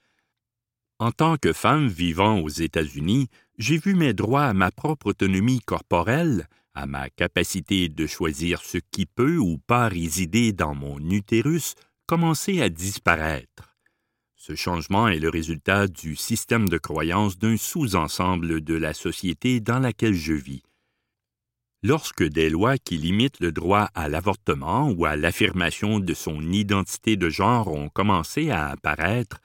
En 1.01 1.11
tant 1.11 1.35
que 1.35 1.51
femme 1.51 1.87
vivant 1.87 2.37
aux 2.41 2.47
États-Unis, 2.47 3.27
j'ai 3.57 3.79
vu 3.79 3.95
mes 3.95 4.13
droits 4.13 4.45
à 4.45 4.53
ma 4.53 4.69
propre 4.69 5.07
autonomie 5.07 5.59
corporelle, 5.59 6.47
à 6.75 6.85
ma 6.85 7.09
capacité 7.09 7.89
de 7.89 8.05
choisir 8.05 8.61
ce 8.61 8.77
qui 8.77 9.07
peut 9.07 9.37
ou 9.37 9.57
pas 9.57 9.87
résider 9.87 10.53
dans 10.53 10.75
mon 10.75 10.99
utérus, 11.09 11.73
commencer 12.05 12.61
à 12.61 12.69
disparaître. 12.69 13.75
Ce 14.35 14.53
changement 14.53 15.07
est 15.07 15.17
le 15.17 15.29
résultat 15.29 15.87
du 15.87 16.15
système 16.15 16.69
de 16.69 16.77
croyance 16.77 17.39
d'un 17.39 17.57
sous-ensemble 17.57 18.61
de 18.61 18.75
la 18.75 18.93
société 18.93 19.59
dans 19.59 19.79
laquelle 19.79 20.13
je 20.13 20.33
vis. 20.33 20.61
Lorsque 21.81 22.23
des 22.23 22.51
lois 22.51 22.77
qui 22.77 22.97
limitent 22.97 23.39
le 23.39 23.51
droit 23.51 23.89
à 23.95 24.07
l'avortement 24.07 24.91
ou 24.91 25.05
à 25.05 25.15
l'affirmation 25.15 25.99
de 25.99 26.13
son 26.13 26.51
identité 26.51 27.15
de 27.15 27.27
genre 27.27 27.69
ont 27.69 27.89
commencé 27.89 28.51
à 28.51 28.67
apparaître, 28.67 29.39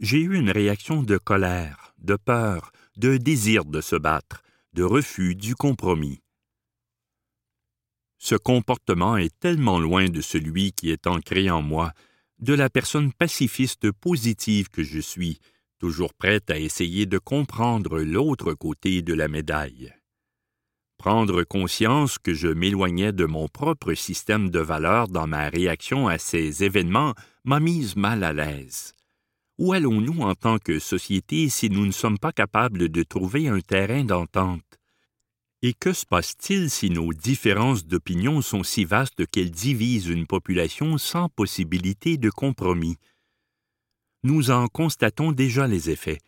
j'ai 0.00 0.20
eu 0.20 0.36
une 0.36 0.50
réaction 0.50 1.02
de 1.02 1.18
colère, 1.18 1.94
de 1.98 2.16
peur, 2.16 2.72
de 2.96 3.16
désir 3.16 3.64
de 3.64 3.80
se 3.80 3.96
battre, 3.96 4.42
de 4.72 4.82
refus 4.82 5.34
du 5.34 5.54
compromis. 5.54 6.20
Ce 8.18 8.34
comportement 8.34 9.16
est 9.16 9.36
tellement 9.38 9.78
loin 9.78 10.08
de 10.08 10.20
celui 10.20 10.72
qui 10.72 10.90
est 10.90 11.06
ancré 11.06 11.50
en 11.50 11.62
moi, 11.62 11.92
de 12.40 12.54
la 12.54 12.70
personne 12.70 13.12
pacifiste 13.12 13.90
positive 13.92 14.70
que 14.70 14.82
je 14.82 15.00
suis, 15.00 15.38
toujours 15.78 16.14
prête 16.14 16.50
à 16.50 16.58
essayer 16.58 17.06
de 17.06 17.18
comprendre 17.18 18.00
l'autre 18.00 18.54
côté 18.54 19.02
de 19.02 19.14
la 19.14 19.28
médaille. 19.28 19.92
Prendre 20.98 21.44
conscience 21.44 22.18
que 22.18 22.34
je 22.34 22.48
m'éloignais 22.48 23.12
de 23.12 23.24
mon 23.24 23.46
propre 23.46 23.94
système 23.94 24.50
de 24.50 24.58
valeurs 24.58 25.06
dans 25.06 25.28
ma 25.28 25.48
réaction 25.48 26.08
à 26.08 26.18
ces 26.18 26.64
événements 26.64 27.14
m'a 27.44 27.60
mise 27.60 27.94
mal 27.94 28.24
à 28.24 28.32
l'aise. 28.32 28.94
Où 29.58 29.72
allons-nous 29.72 30.20
en 30.20 30.36
tant 30.36 30.58
que 30.58 30.78
société 30.78 31.48
si 31.48 31.68
nous 31.68 31.84
ne 31.84 31.90
sommes 31.90 32.18
pas 32.18 32.30
capables 32.30 32.88
de 32.88 33.02
trouver 33.02 33.48
un 33.48 33.60
terrain 33.60 34.04
d'entente? 34.04 34.62
Et 35.62 35.74
que 35.74 35.92
se 35.92 36.06
passe-t-il 36.06 36.70
si 36.70 36.90
nos 36.90 37.12
différences 37.12 37.84
d'opinion 37.84 38.40
sont 38.40 38.62
si 38.62 38.84
vastes 38.84 39.26
qu'elles 39.26 39.50
divisent 39.50 40.06
une 40.06 40.28
population 40.28 40.96
sans 40.96 41.28
possibilité 41.28 42.18
de 42.18 42.30
compromis? 42.30 42.98
Nous 44.22 44.52
en 44.52 44.68
constatons 44.68 45.32
déjà 45.32 45.66
les 45.66 45.90
effets. 45.90 46.18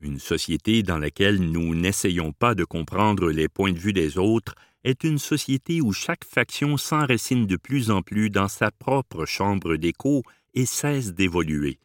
Une 0.00 0.18
société 0.18 0.82
dans 0.82 0.98
laquelle 0.98 1.40
nous 1.40 1.76
n'essayons 1.76 2.32
pas 2.32 2.56
de 2.56 2.64
comprendre 2.64 3.30
les 3.30 3.48
points 3.48 3.72
de 3.72 3.78
vue 3.78 3.92
des 3.92 4.18
autres 4.18 4.56
est 4.82 5.04
une 5.04 5.18
société 5.18 5.80
où 5.80 5.92
chaque 5.92 6.24
faction 6.24 6.76
s'enracine 6.76 7.46
de 7.46 7.56
plus 7.56 7.92
en 7.92 8.02
plus 8.02 8.30
dans 8.30 8.48
sa 8.48 8.72
propre 8.72 9.26
chambre 9.26 9.76
d'écho 9.76 10.24
et 10.54 10.66
cesse 10.66 11.14
d'évoluer. 11.14 11.78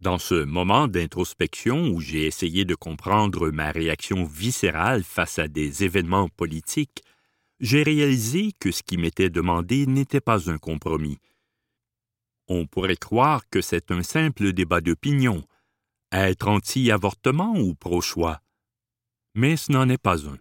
Dans 0.00 0.18
ce 0.18 0.44
moment 0.44 0.88
d'introspection 0.88 1.88
où 1.88 2.00
j'ai 2.00 2.26
essayé 2.26 2.64
de 2.64 2.74
comprendre 2.74 3.50
ma 3.50 3.70
réaction 3.70 4.24
viscérale 4.24 5.02
face 5.02 5.38
à 5.38 5.48
des 5.48 5.84
événements 5.84 6.28
politiques, 6.28 7.02
j'ai 7.60 7.82
réalisé 7.82 8.52
que 8.60 8.70
ce 8.70 8.82
qui 8.82 8.98
m'était 8.98 9.30
demandé 9.30 9.86
n'était 9.86 10.20
pas 10.20 10.50
un 10.50 10.58
compromis. 10.58 11.18
On 12.48 12.66
pourrait 12.66 12.96
croire 12.96 13.48
que 13.48 13.62
c'est 13.62 13.90
un 13.90 14.02
simple 14.02 14.52
débat 14.52 14.82
d'opinion, 14.82 15.42
être 16.12 16.46
anti-avortement 16.46 17.58
ou 17.58 17.74
pro-choix. 17.74 18.40
Mais 19.34 19.56
ce 19.56 19.72
n'en 19.72 19.88
est 19.88 19.98
pas 20.00 20.28
un. 20.28 20.38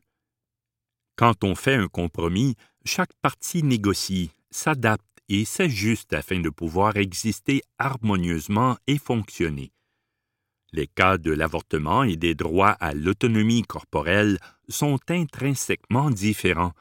Quand 1.16 1.46
on 1.46 1.56
fait 1.56 1.76
un 1.76 1.88
compromis, 1.88 2.56
chaque 2.84 3.14
partie 3.22 3.64
négocie, 3.64 4.32
s'adapte 4.52 5.15
et 5.30 5.46
juste 5.68 6.14
afin 6.14 6.40
de 6.40 6.50
pouvoir 6.50 6.98
exister 6.98 7.62
harmonieusement 7.78 8.78
et 8.88 8.98
fonctionner. 8.98 9.72
Les 10.72 10.88
cas 10.88 11.18
de 11.18 11.32
l'avortement 11.32 12.04
et 12.04 12.18
des 12.18 12.36
droits 12.36 12.76
à 12.80 12.94
l'autonomie 12.94 13.64
corporelle 13.64 14.40
sont 14.68 15.00
intrinsèquement 15.10 16.10
différents. 16.10 16.74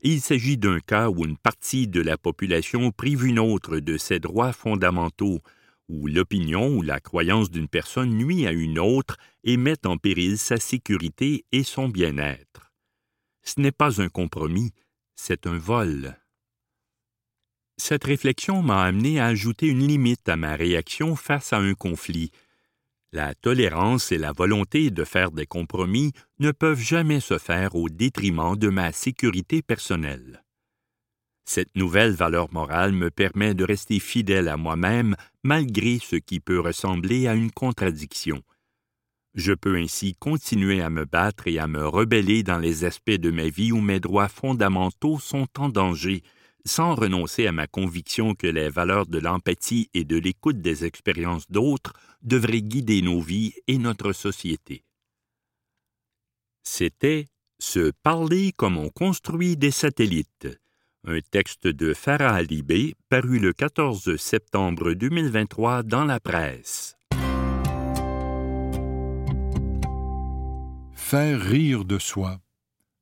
Il 0.00 0.20
s'agit 0.20 0.58
d'un 0.58 0.80
cas 0.80 1.08
où 1.08 1.24
une 1.24 1.38
partie 1.38 1.88
de 1.88 2.00
la 2.00 2.18
population 2.18 2.90
prive 2.90 3.24
une 3.24 3.38
autre 3.38 3.78
de 3.78 3.96
ses 3.96 4.18
droits 4.18 4.52
fondamentaux, 4.52 5.40
où 5.88 6.08
l'opinion 6.08 6.76
ou 6.76 6.82
la 6.82 7.00
croyance 7.00 7.50
d'une 7.50 7.68
personne 7.68 8.10
nuit 8.10 8.46
à 8.46 8.52
une 8.52 8.78
autre 8.78 9.16
et 9.44 9.56
met 9.56 9.86
en 9.86 9.96
péril 9.96 10.38
sa 10.38 10.58
sécurité 10.58 11.44
et 11.52 11.62
son 11.62 11.88
bien-être. 11.88 12.72
Ce 13.42 13.60
n'est 13.60 13.72
pas 13.72 14.00
un 14.00 14.08
compromis, 14.08 14.72
c'est 15.14 15.46
un 15.46 15.58
vol. 15.58 16.21
Cette 17.76 18.04
réflexion 18.04 18.62
m'a 18.62 18.82
amené 18.82 19.18
à 19.20 19.26
ajouter 19.26 19.66
une 19.66 19.86
limite 19.86 20.28
à 20.28 20.36
ma 20.36 20.54
réaction 20.56 21.16
face 21.16 21.52
à 21.52 21.58
un 21.58 21.74
conflit. 21.74 22.30
La 23.12 23.34
tolérance 23.34 24.12
et 24.12 24.18
la 24.18 24.32
volonté 24.32 24.90
de 24.90 25.04
faire 25.04 25.30
des 25.30 25.46
compromis 25.46 26.12
ne 26.38 26.50
peuvent 26.50 26.80
jamais 26.80 27.20
se 27.20 27.38
faire 27.38 27.74
au 27.74 27.88
détriment 27.88 28.56
de 28.56 28.68
ma 28.68 28.92
sécurité 28.92 29.62
personnelle. 29.62 30.42
Cette 31.44 31.76
nouvelle 31.76 32.12
valeur 32.12 32.52
morale 32.52 32.92
me 32.92 33.10
permet 33.10 33.54
de 33.54 33.64
rester 33.64 33.98
fidèle 33.98 34.48
à 34.48 34.56
moi-même 34.56 35.16
malgré 35.42 35.98
ce 35.98 36.16
qui 36.16 36.40
peut 36.40 36.60
ressembler 36.60 37.26
à 37.26 37.34
une 37.34 37.50
contradiction. 37.50 38.42
Je 39.34 39.52
peux 39.52 39.76
ainsi 39.76 40.14
continuer 40.14 40.82
à 40.82 40.90
me 40.90 41.04
battre 41.04 41.48
et 41.48 41.58
à 41.58 41.66
me 41.66 41.86
rebeller 41.86 42.42
dans 42.42 42.58
les 42.58 42.84
aspects 42.84 43.10
de 43.10 43.30
ma 43.30 43.48
vie 43.48 43.72
où 43.72 43.80
mes 43.80 43.98
droits 43.98 44.28
fondamentaux 44.28 45.18
sont 45.18 45.48
en 45.58 45.68
danger, 45.68 46.22
sans 46.64 46.94
renoncer 46.94 47.46
à 47.46 47.52
ma 47.52 47.66
conviction 47.66 48.34
que 48.34 48.46
les 48.46 48.68
valeurs 48.68 49.06
de 49.06 49.18
l'empathie 49.18 49.90
et 49.94 50.04
de 50.04 50.16
l'écoute 50.16 50.60
des 50.60 50.84
expériences 50.84 51.50
d'autres 51.50 51.94
devraient 52.22 52.62
guider 52.62 53.02
nos 53.02 53.20
vies 53.20 53.54
et 53.66 53.78
notre 53.78 54.12
société. 54.12 54.84
C'était 56.62 57.26
Se 57.58 57.90
parler 58.02 58.52
comme 58.52 58.76
on 58.76 58.88
construit 58.88 59.56
des 59.56 59.70
satellites, 59.70 60.48
un 61.04 61.20
texte 61.20 61.66
de 61.66 61.94
Farah 61.94 62.34
Alibé 62.34 62.94
paru 63.08 63.38
le 63.38 63.52
14 63.52 64.16
septembre 64.16 64.92
2023 64.92 65.82
dans 65.82 66.04
la 66.04 66.20
presse. 66.20 66.96
Faire 70.92 71.40
rire 71.40 71.84
de 71.84 71.98
soi 71.98 72.38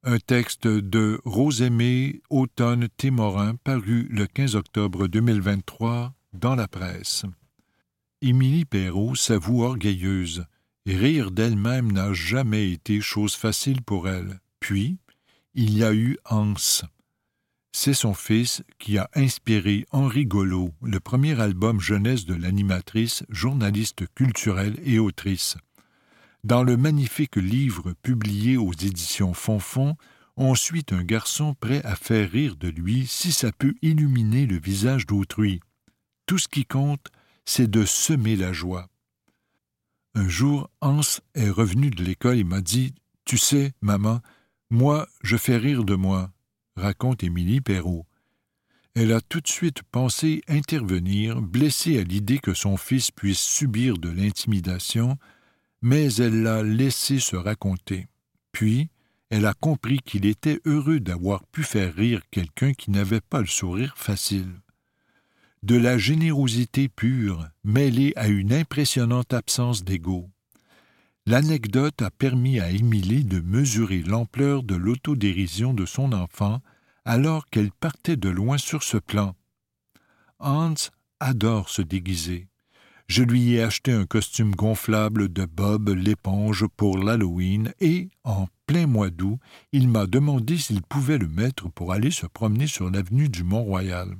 un 0.02 0.18
texte 0.18 0.66
de 0.66 1.20
Rosemée 1.24 2.22
Automne 2.30 2.88
Témorin 2.96 3.56
paru 3.56 4.08
le 4.10 4.26
15 4.26 4.56
octobre 4.56 5.08
2023 5.08 6.14
dans 6.32 6.54
la 6.54 6.68
presse. 6.68 7.24
Émilie 8.22 8.64
Perrault 8.64 9.14
s'avoue 9.14 9.62
orgueilleuse, 9.62 10.46
rire 10.86 11.30
d'elle-même 11.30 11.92
n'a 11.92 12.14
jamais 12.14 12.70
été 12.70 13.02
chose 13.02 13.34
facile 13.34 13.82
pour 13.82 14.08
elle. 14.08 14.40
Puis, 14.58 14.96
il 15.54 15.76
y 15.76 15.84
a 15.84 15.92
eu 15.92 16.16
Hans. 16.24 16.54
C'est 17.72 17.94
son 17.94 18.14
fils 18.14 18.62
qui 18.78 18.96
a 18.96 19.08
inspiré 19.14 19.84
Henri 19.90 20.24
Golo, 20.24 20.72
le 20.82 20.98
premier 20.98 21.38
album 21.40 21.78
jeunesse 21.78 22.24
de 22.24 22.34
l'animatrice, 22.34 23.22
journaliste 23.28 24.06
culturelle 24.14 24.78
et 24.82 24.98
autrice. 24.98 25.56
Dans 26.42 26.62
le 26.62 26.78
magnifique 26.78 27.36
livre 27.36 27.92
publié 28.02 28.56
aux 28.56 28.72
éditions 28.72 29.34
Fonfon, 29.34 29.96
on 30.36 30.54
suit 30.54 30.86
un 30.90 31.04
garçon 31.04 31.54
prêt 31.54 31.82
à 31.84 31.96
faire 31.96 32.30
rire 32.30 32.56
de 32.56 32.68
lui 32.68 33.06
si 33.06 33.30
ça 33.30 33.52
peut 33.52 33.74
illuminer 33.82 34.46
le 34.46 34.58
visage 34.58 35.06
d'autrui. 35.06 35.60
Tout 36.24 36.38
ce 36.38 36.48
qui 36.48 36.64
compte, 36.64 37.08
c'est 37.44 37.70
de 37.70 37.84
semer 37.84 38.36
la 38.36 38.54
joie. 38.54 38.88
Un 40.14 40.28
jour, 40.28 40.70
Hans 40.80 41.00
est 41.34 41.50
revenu 41.50 41.90
de 41.90 42.02
l'école 42.02 42.38
et 42.38 42.44
m'a 42.44 42.62
dit 42.62 42.94
Tu 43.26 43.36
sais, 43.36 43.72
maman, 43.82 44.20
moi, 44.70 45.08
je 45.22 45.36
fais 45.36 45.58
rire 45.58 45.84
de 45.84 45.94
moi, 45.94 46.30
raconte 46.74 47.22
Émilie 47.22 47.60
Perrault. 47.60 48.06
Elle 48.94 49.12
a 49.12 49.20
tout 49.20 49.40
de 49.40 49.48
suite 49.48 49.82
pensé 49.92 50.42
intervenir, 50.48 51.42
blessée 51.42 51.98
à 51.98 52.02
l'idée 52.02 52.38
que 52.38 52.54
son 52.54 52.78
fils 52.78 53.10
puisse 53.10 53.38
subir 53.40 53.98
de 53.98 54.08
l'intimidation, 54.08 55.18
mais 55.82 56.12
elle 56.14 56.42
l'a 56.42 56.62
laissé 56.62 57.18
se 57.18 57.36
raconter. 57.36 58.06
Puis, 58.52 58.90
elle 59.30 59.46
a 59.46 59.54
compris 59.54 59.98
qu'il 59.98 60.26
était 60.26 60.60
heureux 60.64 61.00
d'avoir 61.00 61.44
pu 61.46 61.62
faire 61.62 61.94
rire 61.94 62.22
quelqu'un 62.30 62.72
qui 62.72 62.90
n'avait 62.90 63.20
pas 63.20 63.40
le 63.40 63.46
sourire 63.46 63.96
facile. 63.96 64.60
De 65.62 65.76
la 65.76 65.98
générosité 65.98 66.88
pure, 66.88 67.46
mêlée 67.64 68.12
à 68.16 68.28
une 68.28 68.52
impressionnante 68.52 69.32
absence 69.32 69.84
d'ego. 69.84 70.28
L'anecdote 71.26 72.02
a 72.02 72.10
permis 72.10 72.58
à 72.58 72.70
Émilie 72.70 73.24
de 73.24 73.40
mesurer 73.40 74.02
l'ampleur 74.02 74.62
de 74.62 74.74
l'autodérision 74.74 75.74
de 75.74 75.86
son 75.86 76.12
enfant 76.12 76.60
alors 77.04 77.46
qu'elle 77.46 77.70
partait 77.70 78.16
de 78.16 78.28
loin 78.28 78.58
sur 78.58 78.82
ce 78.82 78.96
plan. 78.96 79.36
Hans 80.38 80.74
adore 81.20 81.68
se 81.68 81.82
déguiser. 81.82 82.49
Je 83.10 83.24
lui 83.24 83.54
ai 83.54 83.62
acheté 83.64 83.90
un 83.90 84.06
costume 84.06 84.54
gonflable 84.54 85.32
de 85.32 85.44
Bob 85.44 85.88
l'éponge 85.88 86.64
pour 86.76 86.96
l'Halloween 86.96 87.72
et, 87.80 88.08
en 88.22 88.46
plein 88.68 88.86
mois 88.86 89.10
d'août, 89.10 89.40
il 89.72 89.88
m'a 89.88 90.06
demandé 90.06 90.56
s'il 90.56 90.80
pouvait 90.80 91.18
le 91.18 91.26
mettre 91.26 91.68
pour 91.68 91.92
aller 91.92 92.12
se 92.12 92.26
promener 92.26 92.68
sur 92.68 92.88
l'avenue 92.88 93.28
du 93.28 93.42
Mont-Royal. 93.42 94.14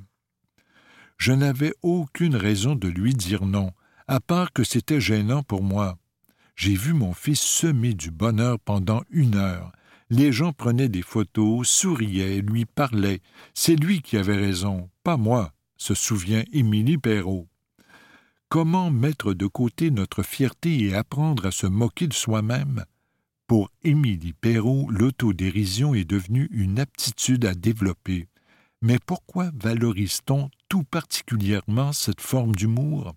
Je 1.17 1.31
n'avais 1.31 1.73
aucune 1.81 2.35
raison 2.35 2.75
de 2.75 2.89
lui 2.89 3.13
dire 3.13 3.45
non, 3.45 3.71
à 4.09 4.19
part 4.19 4.51
que 4.51 4.65
c'était 4.65 4.99
gênant 4.99 5.41
pour 5.41 5.63
moi. 5.63 5.97
J'ai 6.57 6.75
vu 6.75 6.91
mon 6.91 7.13
fils 7.13 7.39
semer 7.39 7.93
du 7.93 8.11
bonheur 8.11 8.59
pendant 8.59 9.03
une 9.09 9.35
heure. 9.35 9.71
Les 10.09 10.33
gens 10.33 10.51
prenaient 10.51 10.89
des 10.89 11.01
photos, 11.01 11.65
souriaient, 11.65 12.41
lui 12.41 12.65
parlaient. 12.65 13.21
C'est 13.53 13.77
lui 13.77 14.01
qui 14.01 14.17
avait 14.17 14.35
raison, 14.35 14.89
pas 15.01 15.15
moi, 15.15 15.53
se 15.77 15.93
souvient 15.93 16.43
Émilie 16.51 16.97
Perrault. 16.97 17.47
Comment 18.51 18.91
mettre 18.91 19.33
de 19.33 19.47
côté 19.47 19.91
notre 19.91 20.23
fierté 20.23 20.77
et 20.81 20.93
apprendre 20.93 21.45
à 21.45 21.51
se 21.51 21.67
moquer 21.67 22.07
de 22.07 22.13
soi-même? 22.13 22.83
Pour 23.47 23.71
Émilie 23.81 24.33
Perrault, 24.33 24.89
l'autodérision 24.89 25.93
est 25.93 26.03
devenue 26.03 26.49
une 26.51 26.77
aptitude 26.77 27.45
à 27.45 27.53
développer. 27.53 28.27
Mais 28.81 28.99
pourquoi 29.05 29.51
valorise-t-on 29.53 30.49
tout 30.67 30.83
particulièrement 30.83 31.93
cette 31.93 32.19
forme 32.19 32.53
d'humour? 32.53 33.15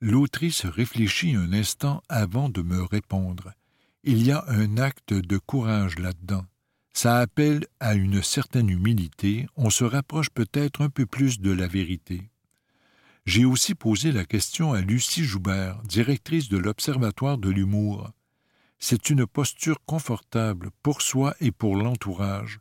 L'autrice 0.00 0.64
réfléchit 0.64 1.34
un 1.34 1.52
instant 1.52 2.00
avant 2.08 2.48
de 2.48 2.62
me 2.62 2.84
répondre. 2.84 3.52
Il 4.04 4.24
y 4.24 4.30
a 4.30 4.44
un 4.46 4.76
acte 4.76 5.12
de 5.12 5.38
courage 5.38 5.98
là-dedans. 5.98 6.44
Ça 6.92 7.18
appelle 7.18 7.66
à 7.80 7.96
une 7.96 8.22
certaine 8.22 8.70
humilité, 8.70 9.48
on 9.56 9.70
se 9.70 9.82
rapproche 9.82 10.30
peut-être 10.30 10.82
un 10.82 10.88
peu 10.88 11.04
plus 11.04 11.40
de 11.40 11.50
la 11.50 11.66
vérité. 11.66 12.30
J'ai 13.26 13.44
aussi 13.44 13.74
posé 13.74 14.12
la 14.12 14.24
question 14.24 14.72
à 14.72 14.80
Lucie 14.80 15.24
Joubert, 15.24 15.82
directrice 15.82 16.48
de 16.48 16.58
l'Observatoire 16.58 17.38
de 17.38 17.50
l'humour. 17.50 18.12
C'est 18.78 19.10
une 19.10 19.26
posture 19.26 19.78
confortable 19.84 20.70
pour 20.84 21.02
soi 21.02 21.34
et 21.40 21.50
pour 21.50 21.74
l'entourage. 21.74 22.60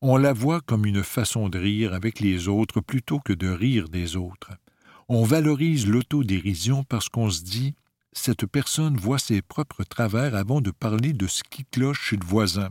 On 0.00 0.16
la 0.16 0.32
voit 0.32 0.62
comme 0.62 0.86
une 0.86 1.02
façon 1.02 1.50
de 1.50 1.58
rire 1.58 1.92
avec 1.92 2.18
les 2.18 2.48
autres 2.48 2.80
plutôt 2.80 3.18
que 3.20 3.34
de 3.34 3.48
rire 3.50 3.90
des 3.90 4.16
autres. 4.16 4.52
On 5.10 5.22
valorise 5.22 5.86
l'autodérision 5.86 6.82
parce 6.82 7.10
qu'on 7.10 7.28
se 7.28 7.42
dit 7.42 7.74
cette 8.14 8.46
personne 8.46 8.96
voit 8.96 9.18
ses 9.18 9.42
propres 9.42 9.84
travers 9.84 10.34
avant 10.34 10.62
de 10.62 10.70
parler 10.70 11.12
de 11.12 11.26
ce 11.26 11.42
qui 11.42 11.66
cloche 11.66 12.00
chez 12.00 12.16
le 12.16 12.24
voisin. 12.24 12.70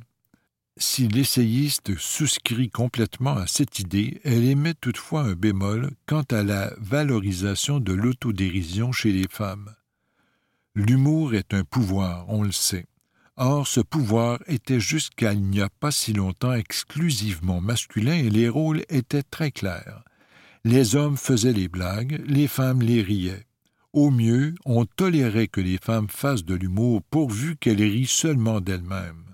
Si 0.82 1.10
l'essayiste 1.10 1.98
souscrit 1.98 2.70
complètement 2.70 3.36
à 3.36 3.48
cette 3.48 3.80
idée, 3.80 4.22
elle 4.24 4.46
émet 4.46 4.74
toutefois 4.74 5.24
un 5.24 5.34
bémol 5.34 5.92
quant 6.06 6.24
à 6.32 6.42
la 6.42 6.72
valorisation 6.78 7.82
de 7.82 7.92
l'autodérision 7.92 8.94
chez 8.94 9.12
les 9.12 9.28
femmes. 9.30 9.76
L'humour 10.76 11.36
est 11.36 11.54
un 11.54 11.66
pouvoir, 11.66 12.30
on 12.30 12.44
le 12.44 12.54
sait. 12.54 12.86
Or, 13.36 13.68
ce 13.68 13.82
pouvoir 13.82 14.40
était 14.48 14.80
jusqu'à 14.80 15.34
il 15.34 15.44
n'y 15.44 15.60
a 15.60 15.70
pas 15.70 15.92
si 15.92 16.14
longtemps 16.14 16.54
exclusivement 16.54 17.60
masculin 17.60 18.16
et 18.16 18.30
les 18.30 18.48
rôles 18.48 18.86
étaient 18.88 19.24
très 19.24 19.52
clairs. 19.52 20.06
Les 20.64 20.96
hommes 20.96 21.18
faisaient 21.18 21.52
les 21.52 21.68
blagues, 21.68 22.24
les 22.26 22.48
femmes 22.48 22.82
les 22.82 23.02
riaient. 23.02 23.46
Au 23.92 24.12
mieux, 24.12 24.56
on 24.64 24.86
tolérait 24.86 25.48
que 25.48 25.60
les 25.60 25.78
femmes 25.78 26.08
fassent 26.08 26.46
de 26.46 26.56
l'humour 26.56 27.02
pourvu 27.12 27.58
qu'elles 27.58 27.84
rient 27.84 28.08
seulement 28.08 28.62
d'elles-mêmes. 28.62 29.29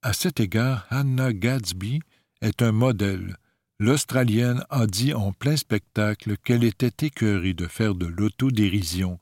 À 0.00 0.12
cet 0.12 0.38
égard, 0.38 0.86
Hannah 0.90 1.32
Gadsby 1.32 1.98
est 2.40 2.62
un 2.62 2.70
modèle. 2.70 3.36
L'Australienne 3.80 4.64
a 4.70 4.86
dit 4.86 5.12
en 5.12 5.32
plein 5.32 5.56
spectacle 5.56 6.36
qu'elle 6.36 6.62
était 6.62 7.06
écœurée 7.06 7.52
de 7.52 7.66
faire 7.66 7.96
de 7.96 8.06
l'autodérision. 8.06 9.18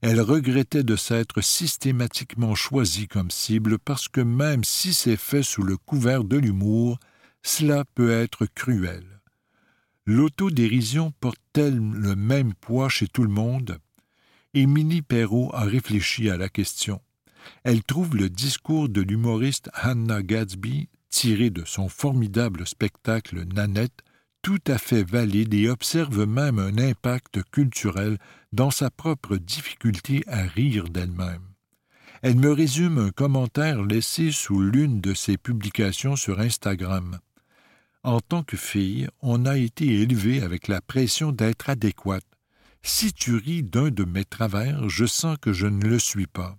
Elle 0.00 0.20
regrettait 0.20 0.82
de 0.82 0.96
s'être 0.96 1.42
systématiquement 1.42 2.56
choisie 2.56 3.06
comme 3.06 3.30
cible 3.30 3.78
parce 3.78 4.08
que 4.08 4.20
même 4.20 4.64
si 4.64 4.94
c'est 4.94 5.16
fait 5.16 5.44
sous 5.44 5.62
le 5.62 5.76
couvert 5.76 6.24
de 6.24 6.38
l'humour, 6.38 6.98
cela 7.44 7.84
peut 7.94 8.10
être 8.10 8.46
cruel. 8.46 9.04
L'autodérision 10.06 11.12
porte-t-elle 11.20 11.78
le 11.78 12.16
même 12.16 12.52
poids 12.54 12.88
chez 12.88 13.06
tout 13.06 13.22
le 13.22 13.30
monde? 13.30 13.78
Émilie 14.54 15.02
Perrault 15.02 15.52
a 15.54 15.62
réfléchi 15.62 16.30
à 16.30 16.36
la 16.36 16.48
question 16.48 17.00
elle 17.64 17.82
trouve 17.82 18.16
le 18.16 18.28
discours 18.28 18.88
de 18.88 19.00
l'humoriste 19.00 19.70
Hannah 19.74 20.22
Gadsby, 20.22 20.88
tiré 21.10 21.50
de 21.50 21.64
son 21.64 21.88
formidable 21.88 22.66
spectacle 22.66 23.44
Nanette, 23.54 24.02
tout 24.42 24.60
à 24.66 24.78
fait 24.78 25.02
valide 25.02 25.54
et 25.54 25.68
observe 25.68 26.26
même 26.26 26.58
un 26.58 26.78
impact 26.78 27.42
culturel 27.50 28.18
dans 28.52 28.70
sa 28.70 28.90
propre 28.90 29.36
difficulté 29.36 30.22
à 30.26 30.42
rire 30.42 30.88
d'elle-même. 30.88 31.42
Elle 32.22 32.36
me 32.36 32.52
résume 32.52 32.98
un 32.98 33.10
commentaire 33.10 33.82
laissé 33.82 34.32
sous 34.32 34.60
l'une 34.60 35.00
de 35.00 35.14
ses 35.14 35.36
publications 35.36 36.16
sur 36.16 36.40
Instagram. 36.40 37.18
En 38.02 38.20
tant 38.20 38.42
que 38.42 38.56
fille, 38.56 39.08
on 39.20 39.46
a 39.46 39.56
été 39.56 39.84
élevé 39.84 40.40
avec 40.40 40.68
la 40.68 40.80
pression 40.80 41.32
d'être 41.32 41.68
adéquate. 41.68 42.24
Si 42.82 43.12
tu 43.12 43.34
ris 43.34 43.64
d'un 43.64 43.90
de 43.90 44.04
mes 44.04 44.24
travers, 44.24 44.88
je 44.88 45.06
sens 45.06 45.36
que 45.40 45.52
je 45.52 45.66
ne 45.66 45.84
le 45.84 45.98
suis 45.98 46.28
pas. 46.28 46.56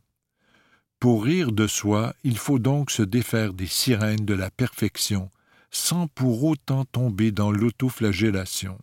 Pour 0.99 1.25
rire 1.25 1.51
de 1.51 1.67
soi, 1.67 2.15
il 2.23 2.37
faut 2.37 2.57
donc 2.57 2.89
se 2.89 3.03
défaire 3.03 3.53
des 3.53 3.67
sirènes 3.67 4.25
de 4.25 4.33
la 4.33 4.49
perfection, 4.49 5.29
sans 5.69 6.07
pour 6.07 6.43
autant 6.43 6.85
tomber 6.85 7.31
dans 7.31 7.51
l'autoflagellation. 7.51 8.79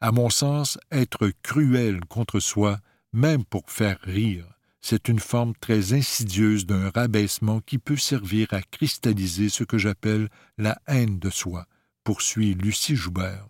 À 0.00 0.12
mon 0.12 0.30
sens, 0.30 0.78
être 0.90 1.30
cruel 1.42 2.00
contre 2.06 2.40
soi, 2.40 2.78
même 3.12 3.44
pour 3.44 3.70
faire 3.70 3.98
rire, 4.02 4.46
c'est 4.80 5.08
une 5.08 5.18
forme 5.18 5.54
très 5.60 5.92
insidieuse 5.92 6.64
d'un 6.64 6.90
rabaissement 6.90 7.60
qui 7.60 7.78
peut 7.78 7.96
servir 7.96 8.48
à 8.52 8.62
cristalliser 8.62 9.48
ce 9.50 9.64
que 9.64 9.76
j'appelle 9.76 10.28
la 10.56 10.80
haine 10.86 11.18
de 11.18 11.30
soi, 11.30 11.66
poursuit 12.04 12.54
Lucie 12.54 12.96
Joubert. 12.96 13.46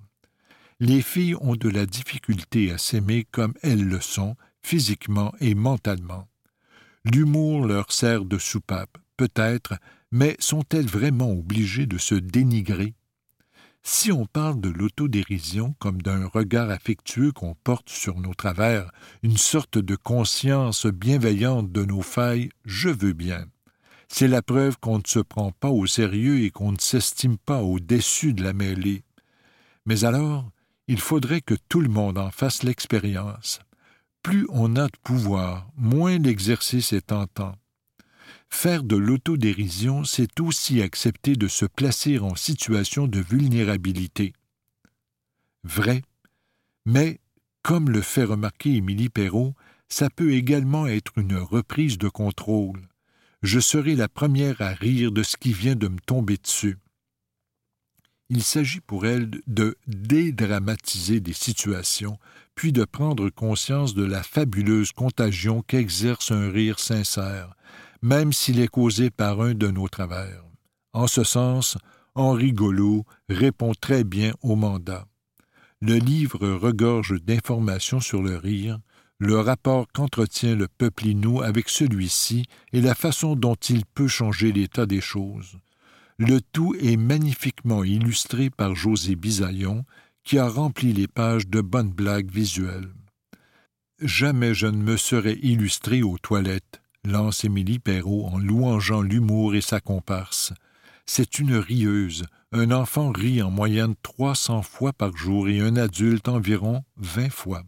Les 0.80 1.02
filles 1.02 1.36
ont 1.40 1.56
de 1.56 1.68
la 1.68 1.86
difficulté 1.86 2.72
à 2.72 2.78
s'aimer 2.78 3.26
comme 3.30 3.54
elles 3.62 3.84
le 3.84 4.00
sont, 4.00 4.36
physiquement 4.62 5.32
et 5.40 5.54
mentalement. 5.54 6.27
L'humour 7.10 7.64
leur 7.64 7.90
sert 7.90 8.26
de 8.26 8.36
soupape, 8.36 8.98
peut-être, 9.16 9.76
mais 10.12 10.36
sont-elles 10.40 10.86
vraiment 10.86 11.30
obligées 11.30 11.86
de 11.86 11.96
se 11.96 12.14
dénigrer? 12.14 12.94
Si 13.82 14.12
on 14.12 14.26
parle 14.26 14.60
de 14.60 14.68
l'autodérision 14.68 15.74
comme 15.78 16.02
d'un 16.02 16.26
regard 16.26 16.68
affectueux 16.68 17.32
qu'on 17.32 17.54
porte 17.54 17.88
sur 17.88 18.20
nos 18.20 18.34
travers, 18.34 18.90
une 19.22 19.38
sorte 19.38 19.78
de 19.78 19.96
conscience 19.96 20.84
bienveillante 20.84 21.72
de 21.72 21.86
nos 21.86 22.02
failles, 22.02 22.50
je 22.66 22.90
veux 22.90 23.14
bien. 23.14 23.46
C'est 24.08 24.28
la 24.28 24.42
preuve 24.42 24.76
qu'on 24.78 24.98
ne 24.98 25.06
se 25.06 25.20
prend 25.20 25.50
pas 25.52 25.70
au 25.70 25.86
sérieux 25.86 26.42
et 26.42 26.50
qu'on 26.50 26.72
ne 26.72 26.80
s'estime 26.80 27.38
pas 27.38 27.62
au-dessus 27.62 28.34
de 28.34 28.42
la 28.42 28.52
mêlée. 28.52 29.02
Mais 29.86 30.04
alors, 30.04 30.50
il 30.88 31.00
faudrait 31.00 31.40
que 31.40 31.54
tout 31.70 31.80
le 31.80 31.88
monde 31.88 32.18
en 32.18 32.30
fasse 32.30 32.64
l'expérience 32.64 33.60
plus 34.28 34.46
on 34.50 34.76
a 34.76 34.88
de 34.88 34.98
pouvoir, 35.02 35.70
moins 35.74 36.18
l'exercice 36.18 36.92
est 36.92 37.06
tentant. 37.06 37.54
Faire 38.50 38.82
de 38.82 38.94
l'autodérision, 38.94 40.04
c'est 40.04 40.38
aussi 40.40 40.82
accepter 40.82 41.34
de 41.34 41.48
se 41.48 41.64
placer 41.64 42.18
en 42.18 42.34
situation 42.34 43.06
de 43.06 43.20
vulnérabilité. 43.20 44.34
Vrai, 45.64 46.02
mais, 46.84 47.20
comme 47.62 47.88
le 47.88 48.02
fait 48.02 48.24
remarquer 48.24 48.74
Émilie 48.74 49.08
Perrault, 49.08 49.54
ça 49.88 50.10
peut 50.10 50.32
également 50.32 50.86
être 50.86 51.16
une 51.16 51.36
reprise 51.36 51.96
de 51.96 52.10
contrôle. 52.10 52.86
Je 53.40 53.60
serai 53.60 53.96
la 53.96 54.10
première 54.10 54.60
à 54.60 54.74
rire 54.74 55.10
de 55.10 55.22
ce 55.22 55.38
qui 55.38 55.54
vient 55.54 55.74
de 55.74 55.88
me 55.88 56.00
tomber 56.00 56.36
dessus. 56.36 56.76
Il 58.28 58.42
s'agit 58.42 58.80
pour 58.80 59.06
elle 59.06 59.30
de 59.46 59.78
dédramatiser 59.86 61.20
des 61.20 61.32
situations, 61.32 62.18
puis 62.58 62.72
de 62.72 62.84
prendre 62.84 63.30
conscience 63.30 63.94
de 63.94 64.02
la 64.02 64.24
fabuleuse 64.24 64.90
contagion 64.90 65.62
qu'exerce 65.62 66.32
un 66.32 66.50
rire 66.50 66.80
sincère, 66.80 67.54
même 68.02 68.32
s'il 68.32 68.58
est 68.58 68.66
causé 68.66 69.10
par 69.10 69.40
un 69.40 69.54
de 69.54 69.68
nos 69.68 69.86
travers. 69.86 70.42
En 70.92 71.06
ce 71.06 71.22
sens, 71.22 71.78
Henri 72.16 72.52
Gollot 72.52 73.04
répond 73.28 73.74
très 73.80 74.02
bien 74.02 74.32
au 74.42 74.56
mandat. 74.56 75.06
Le 75.80 75.98
livre 75.98 76.48
regorge 76.48 77.22
d'informations 77.22 78.00
sur 78.00 78.22
le 78.22 78.36
rire, 78.36 78.80
le 79.20 79.38
rapport 79.38 79.86
qu'entretient 79.94 80.56
le 80.56 80.66
peuple 80.66 81.06
inou 81.06 81.42
avec 81.42 81.68
celui-ci 81.68 82.46
et 82.72 82.80
la 82.80 82.96
façon 82.96 83.36
dont 83.36 83.54
il 83.54 83.84
peut 83.86 84.08
changer 84.08 84.50
l'état 84.50 84.86
des 84.86 85.00
choses. 85.00 85.58
Le 86.18 86.40
tout 86.40 86.74
est 86.80 86.96
magnifiquement 86.96 87.84
illustré 87.84 88.50
par 88.50 88.74
José 88.74 89.14
Bisaillon, 89.14 89.84
qui 90.28 90.38
a 90.38 90.46
rempli 90.46 90.92
les 90.92 91.08
pages 91.08 91.46
de 91.48 91.62
bonnes 91.62 91.90
blagues 91.90 92.30
visuelles. 92.30 92.92
Jamais 93.98 94.52
je 94.52 94.66
ne 94.66 94.76
me 94.76 94.98
serais 94.98 95.38
illustré 95.40 96.02
aux 96.02 96.18
toilettes, 96.18 96.82
lance 97.02 97.44
Émilie 97.44 97.78
Perrault 97.78 98.26
en 98.26 98.36
louangeant 98.36 99.00
l'humour 99.00 99.54
et 99.54 99.62
sa 99.62 99.80
comparse. 99.80 100.52
C'est 101.06 101.38
une 101.38 101.56
rieuse. 101.56 102.26
Un 102.52 102.72
enfant 102.72 103.10
rit 103.10 103.40
en 103.40 103.50
moyenne 103.50 103.94
trois 104.02 104.34
cents 104.34 104.60
fois 104.60 104.92
par 104.92 105.16
jour 105.16 105.48
et 105.48 105.60
un 105.60 105.76
adulte 105.76 106.28
environ 106.28 106.84
vingt 106.98 107.32
fois. 107.32 107.62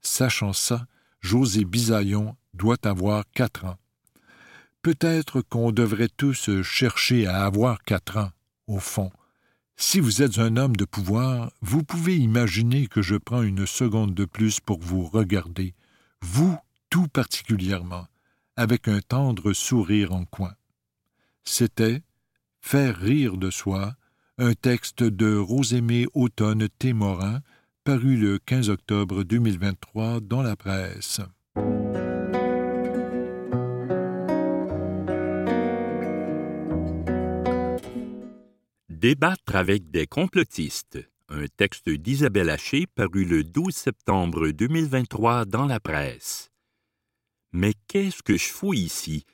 Sachant 0.00 0.52
ça, 0.52 0.86
José 1.20 1.64
Bisaillon 1.64 2.36
doit 2.54 2.86
avoir 2.86 3.24
quatre 3.34 3.64
ans. 3.64 3.78
Peut-être 4.82 5.40
qu'on 5.40 5.72
devrait 5.72 6.10
tous 6.16 6.62
chercher 6.62 7.26
à 7.26 7.44
avoir 7.44 7.82
quatre 7.82 8.18
ans, 8.18 8.30
au 8.68 8.78
fond. 8.78 9.10
Si 9.80 10.00
vous 10.00 10.22
êtes 10.22 10.40
un 10.40 10.56
homme 10.56 10.74
de 10.74 10.84
pouvoir, 10.84 11.52
vous 11.60 11.84
pouvez 11.84 12.16
imaginer 12.16 12.88
que 12.88 13.00
je 13.00 13.14
prends 13.14 13.42
une 13.42 13.64
seconde 13.64 14.12
de 14.12 14.24
plus 14.24 14.58
pour 14.58 14.80
vous 14.80 15.06
regarder, 15.06 15.72
vous 16.20 16.58
tout 16.90 17.06
particulièrement, 17.06 18.08
avec 18.56 18.88
un 18.88 18.98
tendre 19.00 19.52
sourire 19.52 20.12
en 20.12 20.24
coin. 20.24 20.52
C'était 21.44 22.02
Faire 22.60 22.96
rire 22.96 23.36
de 23.36 23.50
soi, 23.50 23.94
un 24.36 24.52
texte 24.54 25.04
de 25.04 25.36
Rosémée 25.36 26.08
Automne 26.12 26.68
Témorin, 26.80 27.40
paru 27.84 28.16
le 28.16 28.40
15 28.40 28.70
octobre 28.70 29.22
2023 29.22 30.18
dans 30.20 30.42
la 30.42 30.56
presse. 30.56 31.20
Débattre 39.00 39.54
avec 39.54 39.92
des 39.92 40.08
complotistes. 40.08 40.98
Un 41.28 41.46
texte 41.56 41.88
d'Isabelle 41.88 42.50
Haché 42.50 42.88
paru 42.88 43.24
le 43.24 43.44
12 43.44 43.72
septembre 43.72 44.48
2023 44.48 45.44
dans 45.44 45.66
la 45.66 45.78
presse. 45.78 46.50
Mais 47.52 47.74
qu'est-ce 47.86 48.24
que 48.24 48.36
je 48.36 48.48
fous 48.48 48.74
ici? 48.74 49.24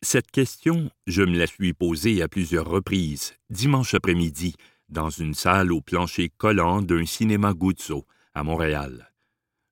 Cette 0.00 0.30
question, 0.30 0.90
je 1.06 1.20
me 1.20 1.36
la 1.36 1.46
suis 1.46 1.74
posée 1.74 2.22
à 2.22 2.28
plusieurs 2.28 2.66
reprises, 2.66 3.34
dimanche 3.50 3.92
après-midi, 3.92 4.54
dans 4.88 5.10
une 5.10 5.34
salle 5.34 5.70
au 5.70 5.82
plancher 5.82 6.30
collant 6.30 6.80
d'un 6.80 7.04
cinéma 7.04 7.52
Guzzo, 7.52 8.06
à 8.32 8.42
Montréal. 8.42 9.12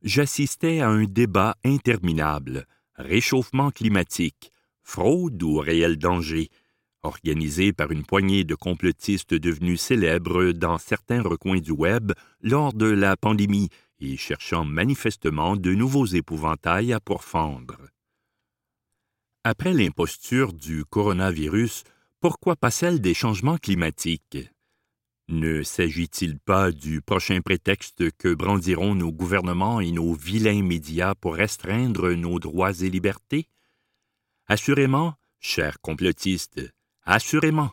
J'assistais 0.02 0.81
à 0.81 0.90
un 0.90 1.05
débat 1.05 1.57
interminable, 1.64 2.66
réchauffement 2.96 3.70
climatique, 3.70 4.52
fraude 4.83 5.42
ou 5.42 5.57
réel 5.57 5.96
danger, 5.96 6.50
organisé 7.07 7.73
par 7.73 7.90
une 7.90 8.05
poignée 8.05 8.45
de 8.45 8.55
complotistes 8.55 9.35
devenus 9.35 9.81
célèbres 9.81 10.53
dans 10.53 10.79
certains 10.79 11.23
recoins 11.23 11.61
du 11.61 11.71
web 11.71 12.12
lors 12.42 12.73
de 12.73 12.87
la 12.87 13.16
pandémie 13.16 13.71
et 14.01 14.16
cherchant 14.16 14.64
manifestement 14.64 15.57
de 15.57 15.73
nouveaux 15.73 16.07
épouvantails 16.07 16.92
à 16.92 17.01
pourfendre. 17.01 17.79
Après 19.45 19.73
l'imposture 19.73 20.53
du 20.53 20.85
coronavirus, 20.85 21.85
pourquoi 22.21 22.57
pas 22.57 22.71
celle 22.71 23.01
des 23.01 23.14
changements 23.14 23.59
climatiques? 23.59 24.38
Ne 25.29 25.62
s'agit-il 25.62 26.38
pas 26.38 26.71
du 26.71 27.01
prochain 27.03 27.40
prétexte 27.40 28.11
que 28.12 28.33
brandiront 28.33 28.95
nos 28.95 29.12
gouvernements 29.12 29.81
et 29.81 29.90
nos 29.90 30.14
vilains 30.14 30.62
médias 30.62 31.14
pour 31.14 31.35
restreindre 31.35 32.12
nos 32.12 32.38
droits 32.38 32.81
et 32.81 32.90
libertés? 32.90 33.49
Assurément, 34.47 35.14
chers 35.40 35.81
complotistes, 35.81 36.61
assurément. 37.07 37.71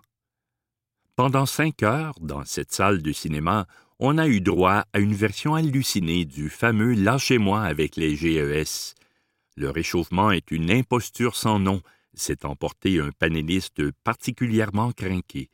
Pendant 1.15 1.45
cinq 1.45 1.83
heures, 1.83 2.15
dans 2.21 2.45
cette 2.45 2.71
salle 2.71 3.01
de 3.01 3.11
cinéma, 3.11 3.67
on 3.99 4.17
a 4.17 4.27
eu 4.27 4.41
droit 4.41 4.85
à 4.93 4.99
une 4.99 5.13
version 5.13 5.55
hallucinée 5.55 6.25
du 6.25 6.49
fameux 6.49 6.93
Lâchez-moi 6.93 7.61
avec 7.61 7.95
les 7.95 8.15
GES. 8.15 8.95
Le 9.55 9.69
réchauffement 9.69 10.31
est 10.31 10.51
une 10.51 10.71
imposture 10.71 11.35
sans 11.35 11.59
nom, 11.59 11.81
s'est 12.13 12.45
emporté 12.45 12.99
un 12.99 13.11
panéliste 13.11 13.91
particulièrement 14.03 14.91
crainqué. 14.91 15.49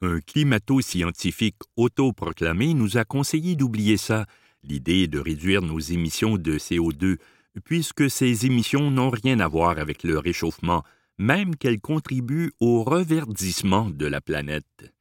Un 0.00 0.20
climato-scientifique 0.20 1.58
autoproclamé 1.76 2.74
nous 2.74 2.96
a 2.96 3.04
conseillé 3.04 3.56
d'oublier 3.56 3.96
ça, 3.96 4.26
l'idée 4.62 5.08
de 5.08 5.18
réduire 5.18 5.62
nos 5.62 5.80
émissions 5.80 6.36
de 6.36 6.56
CO2, 6.56 7.18
puisque 7.64 8.08
ces 8.08 8.46
émissions 8.46 8.92
n'ont 8.92 9.10
rien 9.10 9.40
à 9.40 9.48
voir 9.48 9.78
avec 9.78 10.04
le 10.04 10.18
réchauffement, 10.18 10.84
même 11.18 11.56
qu'elles 11.56 11.80
contribuent 11.80 12.52
au 12.60 12.84
reverdissement 12.84 13.90
de 13.90 14.06
la 14.06 14.20
planète. 14.20 14.94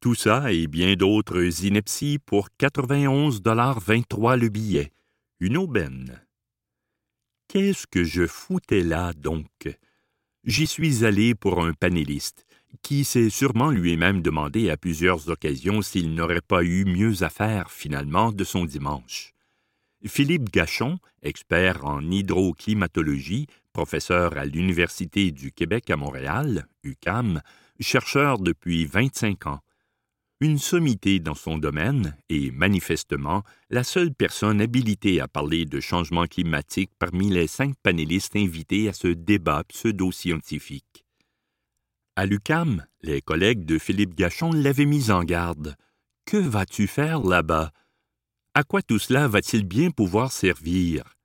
Tout 0.00 0.14
ça 0.14 0.52
et 0.52 0.66
bien 0.66 0.94
d'autres 0.94 1.64
inepties 1.64 2.18
pour 2.18 2.48
91,23 2.58 4.38
le 4.38 4.48
billet. 4.48 4.92
Une 5.40 5.56
aubaine. 5.56 6.20
Qu'est-ce 7.48 7.86
que 7.86 8.04
je 8.04 8.26
foutais 8.26 8.82
là, 8.82 9.12
donc? 9.12 9.68
J'y 10.44 10.66
suis 10.66 11.04
allé 11.04 11.34
pour 11.34 11.64
un 11.64 11.74
panéliste, 11.74 12.46
qui 12.82 13.04
s'est 13.04 13.28
sûrement 13.28 13.70
lui-même 13.70 14.22
demandé 14.22 14.70
à 14.70 14.76
plusieurs 14.76 15.28
occasions 15.28 15.82
s'il 15.82 16.14
n'aurait 16.14 16.40
pas 16.40 16.62
eu 16.62 16.84
mieux 16.84 17.22
à 17.22 17.28
faire, 17.28 17.70
finalement, 17.70 18.32
de 18.32 18.44
son 18.44 18.64
dimanche. 18.64 19.34
Philippe 20.06 20.50
Gachon, 20.50 20.98
expert 21.22 21.84
en 21.84 22.00
hydroclimatologie, 22.10 23.48
professeur 23.72 24.36
à 24.36 24.44
l'Université 24.44 25.30
du 25.30 25.52
Québec 25.52 25.90
à 25.90 25.96
Montréal, 25.96 26.66
UCAM, 26.82 27.40
chercheur 27.80 28.38
depuis 28.38 28.86
25 28.86 29.46
ans, 29.46 29.60
une 30.40 30.58
sommité 30.58 31.20
dans 31.20 31.34
son 31.34 31.58
domaine 31.58 32.16
et 32.30 32.50
manifestement 32.50 33.42
la 33.68 33.84
seule 33.84 34.12
personne 34.12 34.62
habilitée 34.62 35.20
à 35.20 35.28
parler 35.28 35.66
de 35.66 35.80
changement 35.80 36.26
climatique 36.26 36.90
parmi 36.98 37.28
les 37.28 37.46
cinq 37.46 37.74
panélistes 37.82 38.36
invités 38.36 38.88
à 38.88 38.94
ce 38.94 39.08
débat 39.08 39.64
pseudo-scientifique. 39.64 41.04
À 42.16 42.24
l'UCAM, 42.24 42.86
les 43.02 43.20
collègues 43.20 43.66
de 43.66 43.78
Philippe 43.78 44.14
Gachon 44.14 44.52
l'avaient 44.52 44.86
mis 44.86 45.10
en 45.10 45.24
garde. 45.24 45.76
Que 46.24 46.38
vas-tu 46.38 46.86
faire 46.86 47.20
là-bas? 47.20 47.70
À 48.54 48.64
quoi 48.64 48.82
tout 48.82 48.98
cela 48.98 49.28
va-t-il 49.28 49.64
bien 49.64 49.90
pouvoir 49.90 50.32
servir? 50.32 51.19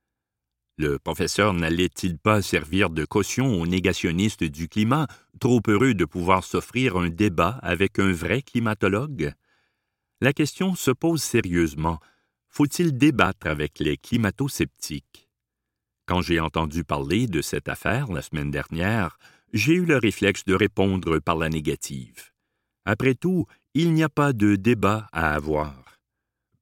Le 0.78 0.98
professeur 0.98 1.54
n'allait-il 1.54 2.18
pas 2.18 2.42
servir 2.42 2.90
de 2.90 3.06
caution 3.06 3.60
aux 3.60 3.66
négationnistes 3.66 4.44
du 4.44 4.68
climat, 4.68 5.06
trop 5.40 5.62
heureux 5.68 5.94
de 5.94 6.04
pouvoir 6.04 6.44
s'offrir 6.44 6.96
un 6.96 7.08
débat 7.08 7.58
avec 7.62 7.98
un 7.98 8.12
vrai 8.12 8.42
climatologue? 8.42 9.32
La 10.20 10.34
question 10.34 10.74
se 10.74 10.90
pose 10.90 11.22
sérieusement. 11.22 11.98
Faut-il 12.48 12.98
débattre 12.98 13.46
avec 13.46 13.78
les 13.78 13.96
climato-sceptiques? 13.96 15.30
Quand 16.04 16.20
j'ai 16.20 16.40
entendu 16.40 16.84
parler 16.84 17.26
de 17.26 17.40
cette 17.40 17.68
affaire 17.68 18.12
la 18.12 18.20
semaine 18.20 18.50
dernière, 18.50 19.18
j'ai 19.54 19.74
eu 19.74 19.86
le 19.86 19.96
réflexe 19.96 20.44
de 20.44 20.54
répondre 20.54 21.18
par 21.20 21.36
la 21.36 21.48
négative. 21.48 22.32
Après 22.84 23.14
tout, 23.14 23.46
il 23.72 23.94
n'y 23.94 24.02
a 24.02 24.10
pas 24.10 24.34
de 24.34 24.56
débat 24.56 25.08
à 25.12 25.34
avoir 25.34 25.85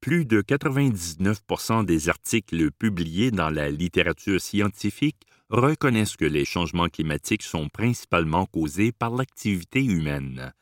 plus 0.04 0.26
de 0.26 0.42
99% 0.42 1.86
des 1.86 2.10
articles 2.10 2.70
publiés 2.72 3.30
dans 3.30 3.48
la 3.48 3.70
littérature 3.70 4.38
scientifique 4.38 5.22
reconnaissent 5.48 6.18
que 6.18 6.26
les 6.26 6.44
changements 6.44 6.90
climatiques 6.90 7.42
sont 7.42 7.70
principalement 7.70 8.44
causés 8.44 8.92
par 8.92 9.12
l'activité 9.12 9.82
humaine. 9.82 10.52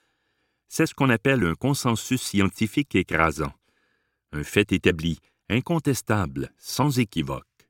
C'est 0.69 0.87
ce 0.87 0.95
qu'on 0.95 1.11
appelle 1.11 1.45
un 1.45 1.57
consensus 1.57 2.23
scientifique 2.23 2.95
écrasant. 2.95 3.53
Un 4.31 4.45
fait 4.45 4.71
établi, 4.71 5.19
incontestable, 5.51 6.53
sans 6.57 7.01
équivoque. 7.01 7.67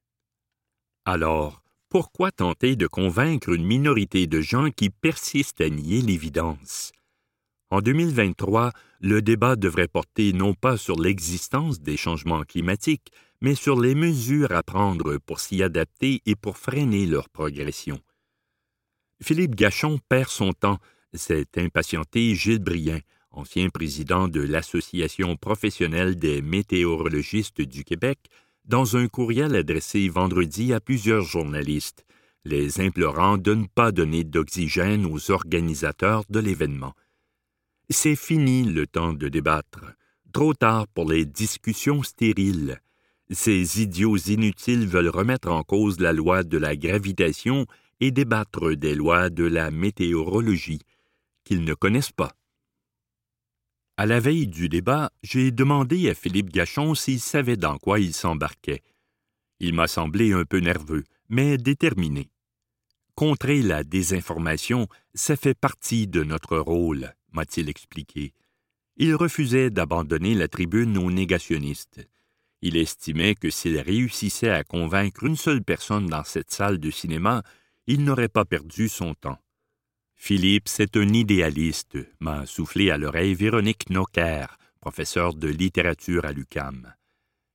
Alors, 1.06 1.62
pourquoi 1.88 2.32
tenter 2.32 2.76
de 2.76 2.86
convaincre 2.86 3.48
une 3.48 3.64
minorité 3.64 4.26
de 4.26 4.42
gens 4.42 4.70
qui 4.70 4.90
persistent 4.90 5.62
à 5.62 5.70
nier 5.70 6.02
l'évidence? 6.02 6.92
En 7.70 7.80
2023, 7.80 8.72
le 9.02 9.20
débat 9.20 9.56
devrait 9.56 9.88
porter 9.88 10.32
non 10.32 10.54
pas 10.54 10.76
sur 10.76 10.98
l'existence 10.98 11.80
des 11.80 11.96
changements 11.96 12.44
climatiques, 12.44 13.10
mais 13.40 13.56
sur 13.56 13.80
les 13.80 13.96
mesures 13.96 14.52
à 14.52 14.62
prendre 14.62 15.18
pour 15.18 15.40
s'y 15.40 15.60
adapter 15.60 16.22
et 16.24 16.36
pour 16.36 16.56
freiner 16.56 17.06
leur 17.06 17.28
progression. 17.28 17.98
Philippe 19.20 19.56
Gachon 19.56 19.98
perd 20.08 20.28
son 20.28 20.52
temps, 20.52 20.78
s'est 21.12 21.48
impatienté 21.56 22.36
Gilles 22.36 22.60
Brien, 22.60 23.00
ancien 23.32 23.68
président 23.70 24.28
de 24.28 24.40
l'Association 24.40 25.36
professionnelle 25.36 26.14
des 26.14 26.40
météorologistes 26.40 27.60
du 27.60 27.82
Québec, 27.82 28.20
dans 28.66 28.96
un 28.96 29.08
courriel 29.08 29.56
adressé 29.56 30.08
vendredi 30.08 30.72
à 30.72 30.78
plusieurs 30.78 31.22
journalistes, 31.22 32.04
les 32.44 32.80
implorant 32.80 33.36
de 33.36 33.54
ne 33.54 33.66
pas 33.66 33.90
donner 33.90 34.22
d'oxygène 34.22 35.06
aux 35.06 35.32
organisateurs 35.32 36.22
de 36.30 36.38
l'événement. 36.38 36.94
C'est 37.90 38.16
fini 38.16 38.64
le 38.64 38.86
temps 38.86 39.12
de 39.12 39.28
débattre. 39.28 39.84
Trop 40.32 40.54
tard 40.54 40.86
pour 40.88 41.10
les 41.10 41.26
discussions 41.26 42.02
stériles. 42.02 42.80
Ces 43.30 43.82
idiots 43.82 44.16
inutiles 44.16 44.86
veulent 44.86 45.08
remettre 45.08 45.50
en 45.50 45.62
cause 45.62 46.00
la 46.00 46.12
loi 46.12 46.42
de 46.42 46.58
la 46.58 46.76
gravitation 46.76 47.66
et 48.00 48.10
débattre 48.10 48.74
des 48.76 48.94
lois 48.94 49.30
de 49.30 49.44
la 49.44 49.70
météorologie, 49.70 50.80
qu'ils 51.44 51.64
ne 51.64 51.74
connaissent 51.74 52.12
pas. 52.12 52.32
À 53.96 54.06
la 54.06 54.20
veille 54.20 54.46
du 54.46 54.68
débat, 54.68 55.10
j'ai 55.22 55.50
demandé 55.50 56.08
à 56.08 56.14
Philippe 56.14 56.50
Gachon 56.50 56.94
s'il 56.94 57.20
savait 57.20 57.56
dans 57.56 57.78
quoi 57.78 58.00
il 58.00 58.14
s'embarquait. 58.14 58.82
Il 59.60 59.74
m'a 59.74 59.86
semblé 59.86 60.32
un 60.32 60.44
peu 60.44 60.58
nerveux, 60.58 61.04
mais 61.28 61.58
déterminé. 61.58 62.30
Contrer 63.14 63.62
la 63.62 63.84
désinformation, 63.84 64.88
ça 65.14 65.36
fait 65.36 65.54
partie 65.54 66.06
de 66.06 66.24
notre 66.24 66.56
rôle 66.56 67.14
m'a-t-il 67.32 67.68
expliqué. 67.68 68.32
Il 68.96 69.14
refusait 69.14 69.70
d'abandonner 69.70 70.34
la 70.34 70.48
tribune 70.48 70.98
aux 70.98 71.10
négationnistes. 71.10 72.06
Il 72.60 72.76
estimait 72.76 73.34
que 73.34 73.50
s'il 73.50 73.78
réussissait 73.78 74.50
à 74.50 74.64
convaincre 74.64 75.24
une 75.24 75.36
seule 75.36 75.62
personne 75.62 76.06
dans 76.06 76.24
cette 76.24 76.52
salle 76.52 76.78
de 76.78 76.90
cinéma, 76.90 77.42
il 77.86 78.04
n'aurait 78.04 78.28
pas 78.28 78.44
perdu 78.44 78.88
son 78.88 79.14
temps. 79.14 79.38
Philippe, 80.14 80.68
c'est 80.68 80.96
un 80.96 81.12
idéaliste, 81.12 81.98
m'a 82.20 82.46
soufflé 82.46 82.90
à 82.90 82.98
l'oreille 82.98 83.34
Véronique 83.34 83.90
Nocker, 83.90 84.46
professeure 84.80 85.34
de 85.34 85.48
littérature 85.48 86.24
à 86.24 86.32
l'UCAM. 86.32 86.94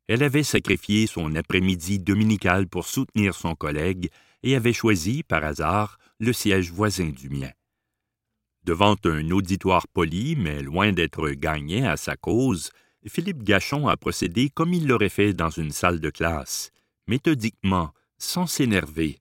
Elle 0.08 0.24
avait 0.24 0.44
sacrifié 0.44 1.08
son 1.08 1.36
après-midi 1.36 2.00
dominical 2.00 2.68
pour 2.68 2.88
soutenir 2.88 3.36
son 3.36 3.56
collègue 3.56 4.10
et 4.44 4.56
avait 4.56 4.74
choisi, 4.74 5.24
par 5.24 5.44
hasard, 5.44 5.98
le 6.20 6.34
siège 6.34 6.72
voisin 6.72 7.10
du 7.10 7.30
mien. 7.30 7.52
Devant 8.68 8.98
un 9.06 9.32
auditoire 9.32 9.88
poli, 9.88 10.36
mais 10.36 10.62
loin 10.62 10.92
d'être 10.92 11.30
gagné 11.30 11.88
à 11.88 11.96
sa 11.96 12.18
cause, 12.18 12.72
Philippe 13.08 13.44
Gachon 13.44 13.88
a 13.88 13.96
procédé 13.96 14.50
comme 14.50 14.74
il 14.74 14.88
l'aurait 14.88 15.08
fait 15.08 15.34
dans 15.34 15.50
une 15.50 15.72
salle 15.72 16.02
de 16.02 16.10
classe, 16.10 16.72
méthodiquement, 17.08 17.94
sans 18.18 18.46
s'énerver. 18.46 19.20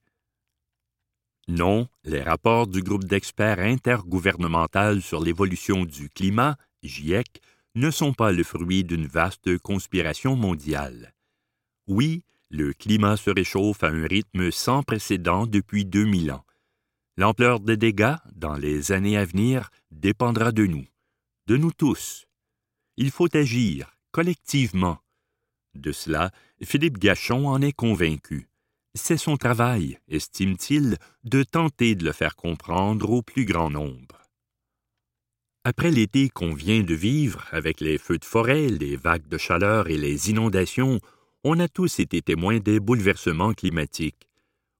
Non, 1.47 1.87
les 2.03 2.21
rapports 2.21 2.67
du 2.67 2.81
groupe 2.81 3.05
d'experts 3.05 3.59
intergouvernemental 3.59 5.01
sur 5.01 5.23
l'évolution 5.23 5.85
du 5.85 6.09
climat, 6.09 6.57
GIEC, 6.83 7.39
ne 7.75 7.89
sont 7.89 8.11
pas 8.11 8.33
le 8.33 8.43
fruit 8.43 8.83
d'une 8.83 9.07
vaste 9.07 9.57
conspiration 9.59 10.35
mondiale. 10.35 11.13
Oui, 11.87 12.25
le 12.49 12.73
climat 12.73 13.15
se 13.15 13.29
réchauffe 13.29 13.81
à 13.81 13.87
un 13.87 14.07
rythme 14.07 14.51
sans 14.51 14.83
précédent 14.83 15.47
depuis 15.47 15.85
2000 15.85 16.33
ans. 16.33 16.43
L'ampleur 17.17 17.59
des 17.59 17.77
dégâts 17.77 18.15
dans 18.35 18.55
les 18.55 18.91
années 18.91 19.17
à 19.17 19.25
venir 19.25 19.71
dépendra 19.89 20.51
de 20.51 20.67
nous, 20.67 20.85
de 21.47 21.57
nous 21.57 21.71
tous. 21.71 22.27
Il 22.95 23.09
faut 23.09 23.35
agir 23.35 23.97
collectivement. 24.11 24.99
De 25.73 25.91
cela, 25.91 26.31
Philippe 26.63 26.99
Gachon 26.99 27.47
en 27.47 27.61
est 27.61 27.73
convaincu. 27.73 28.47
C'est 28.93 29.17
son 29.17 29.35
travail, 29.35 29.99
estime-t-il, 30.07 30.97
de 31.23 31.43
tenter 31.43 31.95
de 31.95 32.05
le 32.05 32.11
faire 32.11 32.35
comprendre 32.35 33.09
au 33.09 33.21
plus 33.23 33.45
grand 33.45 33.69
nombre. 33.69 34.21
Après 35.63 35.91
l'été 35.91 36.29
qu'on 36.29 36.53
vient 36.53 36.81
de 36.81 36.93
vivre, 36.95 37.47
avec 37.51 37.81
les 37.81 37.97
feux 37.97 38.17
de 38.19 38.25
forêt, 38.25 38.69
les 38.69 38.95
vagues 38.95 39.27
de 39.27 39.37
chaleur 39.37 39.87
et 39.89 39.97
les 39.97 40.29
inondations, 40.29 40.99
on 41.43 41.59
a 41.59 41.67
tous 41.67 41.99
été 41.99 42.21
témoins 42.21 42.59
des 42.59 42.79
bouleversements 42.79 43.53
climatiques. 43.53 44.26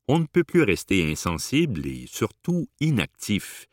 On 0.08 0.20
ne 0.20 0.26
peut 0.26 0.44
plus 0.44 0.64
rester 0.64 1.12
insensible 1.12 1.86
et 1.86 2.06
surtout 2.08 2.70
inactif. 2.80 3.68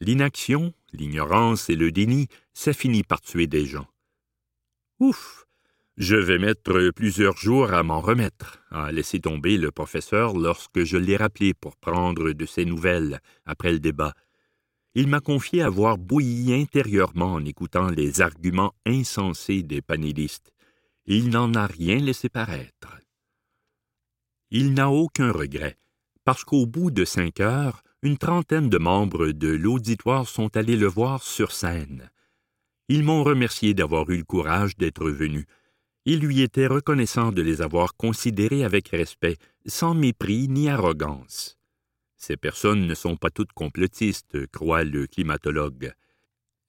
L'inaction, 0.00 0.72
l'ignorance 0.92 1.68
et 1.68 1.76
le 1.76 1.92
déni, 1.92 2.28
ça 2.54 2.72
finit 2.72 3.02
par 3.02 3.20
tuer 3.20 3.46
des 3.46 3.66
gens. 3.66 3.86
Ouf! 5.00 5.46
Je 5.98 6.16
vais 6.16 6.38
mettre 6.38 6.90
plusieurs 6.90 7.38
jours 7.38 7.72
à 7.72 7.82
m'en 7.82 8.00
remettre, 8.00 8.62
a 8.70 8.92
laissé 8.92 9.18
tomber 9.18 9.56
le 9.56 9.70
professeur 9.70 10.36
lorsque 10.36 10.84
je 10.84 10.98
l'ai 10.98 11.16
rappelé 11.16 11.54
pour 11.54 11.76
prendre 11.76 12.32
de 12.32 12.46
ses 12.46 12.66
nouvelles 12.66 13.20
après 13.46 13.72
le 13.72 13.80
débat. 13.80 14.12
Il 14.94 15.08
m'a 15.08 15.20
confié 15.20 15.62
avoir 15.62 15.96
bouilli 15.96 16.54
intérieurement 16.54 17.34
en 17.34 17.44
écoutant 17.46 17.88
les 17.88 18.20
arguments 18.20 18.74
insensés 18.86 19.62
des 19.62 19.80
panélistes. 19.80 20.52
Il 21.06 21.30
n'en 21.30 21.54
a 21.54 21.66
rien 21.66 21.96
laissé 21.96 22.28
paraître. 22.28 22.98
Il 24.50 24.74
n'a 24.74 24.90
aucun 24.90 25.32
regret, 25.32 25.76
parce 26.24 26.44
qu'au 26.44 26.66
bout 26.66 26.90
de 26.90 27.04
cinq 27.04 27.40
heures, 27.40 27.82
une 28.02 28.18
trentaine 28.18 28.68
de 28.68 28.78
membres 28.78 29.28
de 29.28 29.48
l'auditoire 29.48 30.28
sont 30.28 30.56
allés 30.56 30.76
le 30.76 30.86
voir 30.86 31.22
sur 31.22 31.52
scène. 31.52 32.10
Ils 32.88 33.02
m'ont 33.02 33.24
remercié 33.24 33.74
d'avoir 33.74 34.08
eu 34.10 34.18
le 34.18 34.24
courage 34.24 34.76
d'être 34.76 35.10
venu, 35.10 35.46
il 36.08 36.20
lui 36.20 36.40
était 36.40 36.68
reconnaissant 36.68 37.32
de 37.32 37.42
les 37.42 37.62
avoir 37.62 37.96
considérés 37.96 38.62
avec 38.62 38.90
respect, 38.90 39.36
sans 39.66 39.92
mépris 39.92 40.46
ni 40.46 40.68
arrogance. 40.68 41.58
Ces 42.16 42.36
personnes 42.36 42.86
ne 42.86 42.94
sont 42.94 43.16
pas 43.16 43.30
toutes 43.30 43.52
complotistes, 43.52 44.46
croit 44.52 44.84
le 44.84 45.08
climatologue. 45.08 45.92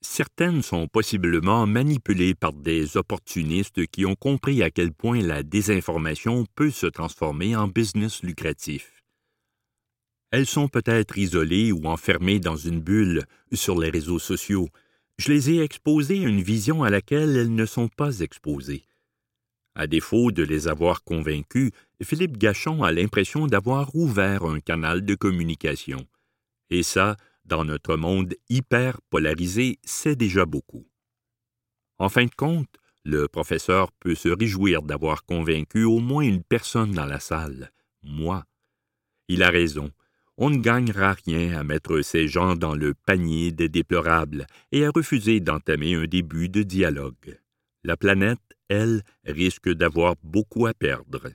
Certaines 0.00 0.62
sont 0.62 0.86
possiblement 0.86 1.66
manipulées 1.66 2.34
par 2.34 2.52
des 2.52 2.96
opportunistes 2.96 3.86
qui 3.88 4.06
ont 4.06 4.14
compris 4.14 4.62
à 4.62 4.70
quel 4.70 4.92
point 4.92 5.20
la 5.20 5.42
désinformation 5.42 6.46
peut 6.54 6.70
se 6.70 6.86
transformer 6.86 7.56
en 7.56 7.66
business 7.66 8.22
lucratif. 8.22 9.02
Elles 10.30 10.46
sont 10.46 10.68
peut-être 10.68 11.18
isolées 11.18 11.72
ou 11.72 11.86
enfermées 11.86 12.38
dans 12.38 12.56
une 12.56 12.80
bulle 12.80 13.24
sur 13.52 13.78
les 13.78 13.90
réseaux 13.90 14.18
sociaux. 14.18 14.68
Je 15.18 15.32
les 15.32 15.50
ai 15.50 15.62
exposées 15.62 16.24
à 16.24 16.28
une 16.28 16.42
vision 16.42 16.84
à 16.84 16.90
laquelle 16.90 17.36
elles 17.36 17.54
ne 17.54 17.66
sont 17.66 17.88
pas 17.88 18.20
exposées. 18.20 18.84
À 19.74 19.86
défaut 19.86 20.30
de 20.30 20.42
les 20.42 20.68
avoir 20.68 21.02
convaincus, 21.02 21.70
Philippe 22.02 22.36
Gachon 22.36 22.82
a 22.82 22.92
l'impression 22.92 23.46
d'avoir 23.46 23.94
ouvert 23.94 24.44
un 24.44 24.60
canal 24.60 25.04
de 25.04 25.14
communication. 25.14 26.06
Et 26.70 26.82
ça, 26.82 27.16
dans 27.48 27.64
notre 27.64 27.96
monde 27.96 28.34
hyper 28.48 29.00
polarisé, 29.10 29.78
c'est 29.84 30.16
déjà 30.16 30.44
beaucoup. 30.46 30.86
En 31.98 32.08
fin 32.08 32.26
de 32.26 32.34
compte, 32.34 32.76
le 33.04 33.26
professeur 33.26 33.90
peut 33.92 34.14
se 34.14 34.28
réjouir 34.28 34.82
d'avoir 34.82 35.24
convaincu 35.24 35.82
au 35.84 35.98
moins 35.98 36.22
une 36.22 36.44
personne 36.44 36.92
dans 36.92 37.06
la 37.06 37.20
salle, 37.20 37.72
moi. 38.02 38.44
Il 39.28 39.42
a 39.42 39.50
raison. 39.50 39.90
On 40.36 40.50
ne 40.50 40.58
gagnera 40.58 41.14
rien 41.26 41.58
à 41.58 41.64
mettre 41.64 42.00
ces 42.02 42.28
gens 42.28 42.54
dans 42.54 42.76
le 42.76 42.94
panier 42.94 43.50
des 43.50 43.68
déplorables 43.68 44.46
et 44.70 44.84
à 44.84 44.90
refuser 44.94 45.40
d'entamer 45.40 45.94
un 45.94 46.04
début 46.04 46.48
de 46.48 46.62
dialogue. 46.62 47.40
La 47.82 47.96
planète 47.96 48.38
elle, 48.68 49.02
risque 49.24 49.70
d'avoir 49.70 50.14
beaucoup 50.22 50.66
à 50.66 50.74
perdre. 50.74 51.30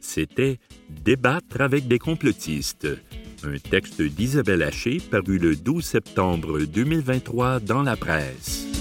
C'était 0.00 0.58
Débattre 0.88 1.60
avec 1.60 1.88
des 1.88 1.98
complotistes, 1.98 2.86
un 3.44 3.58
texte 3.58 4.02
d'Isabelle 4.02 4.62
Haché 4.62 4.98
paru 5.10 5.38
le 5.38 5.56
12 5.56 5.84
septembre 5.84 6.60
2023 6.60 7.60
dans 7.60 7.82
la 7.82 7.96
presse. 7.96 8.75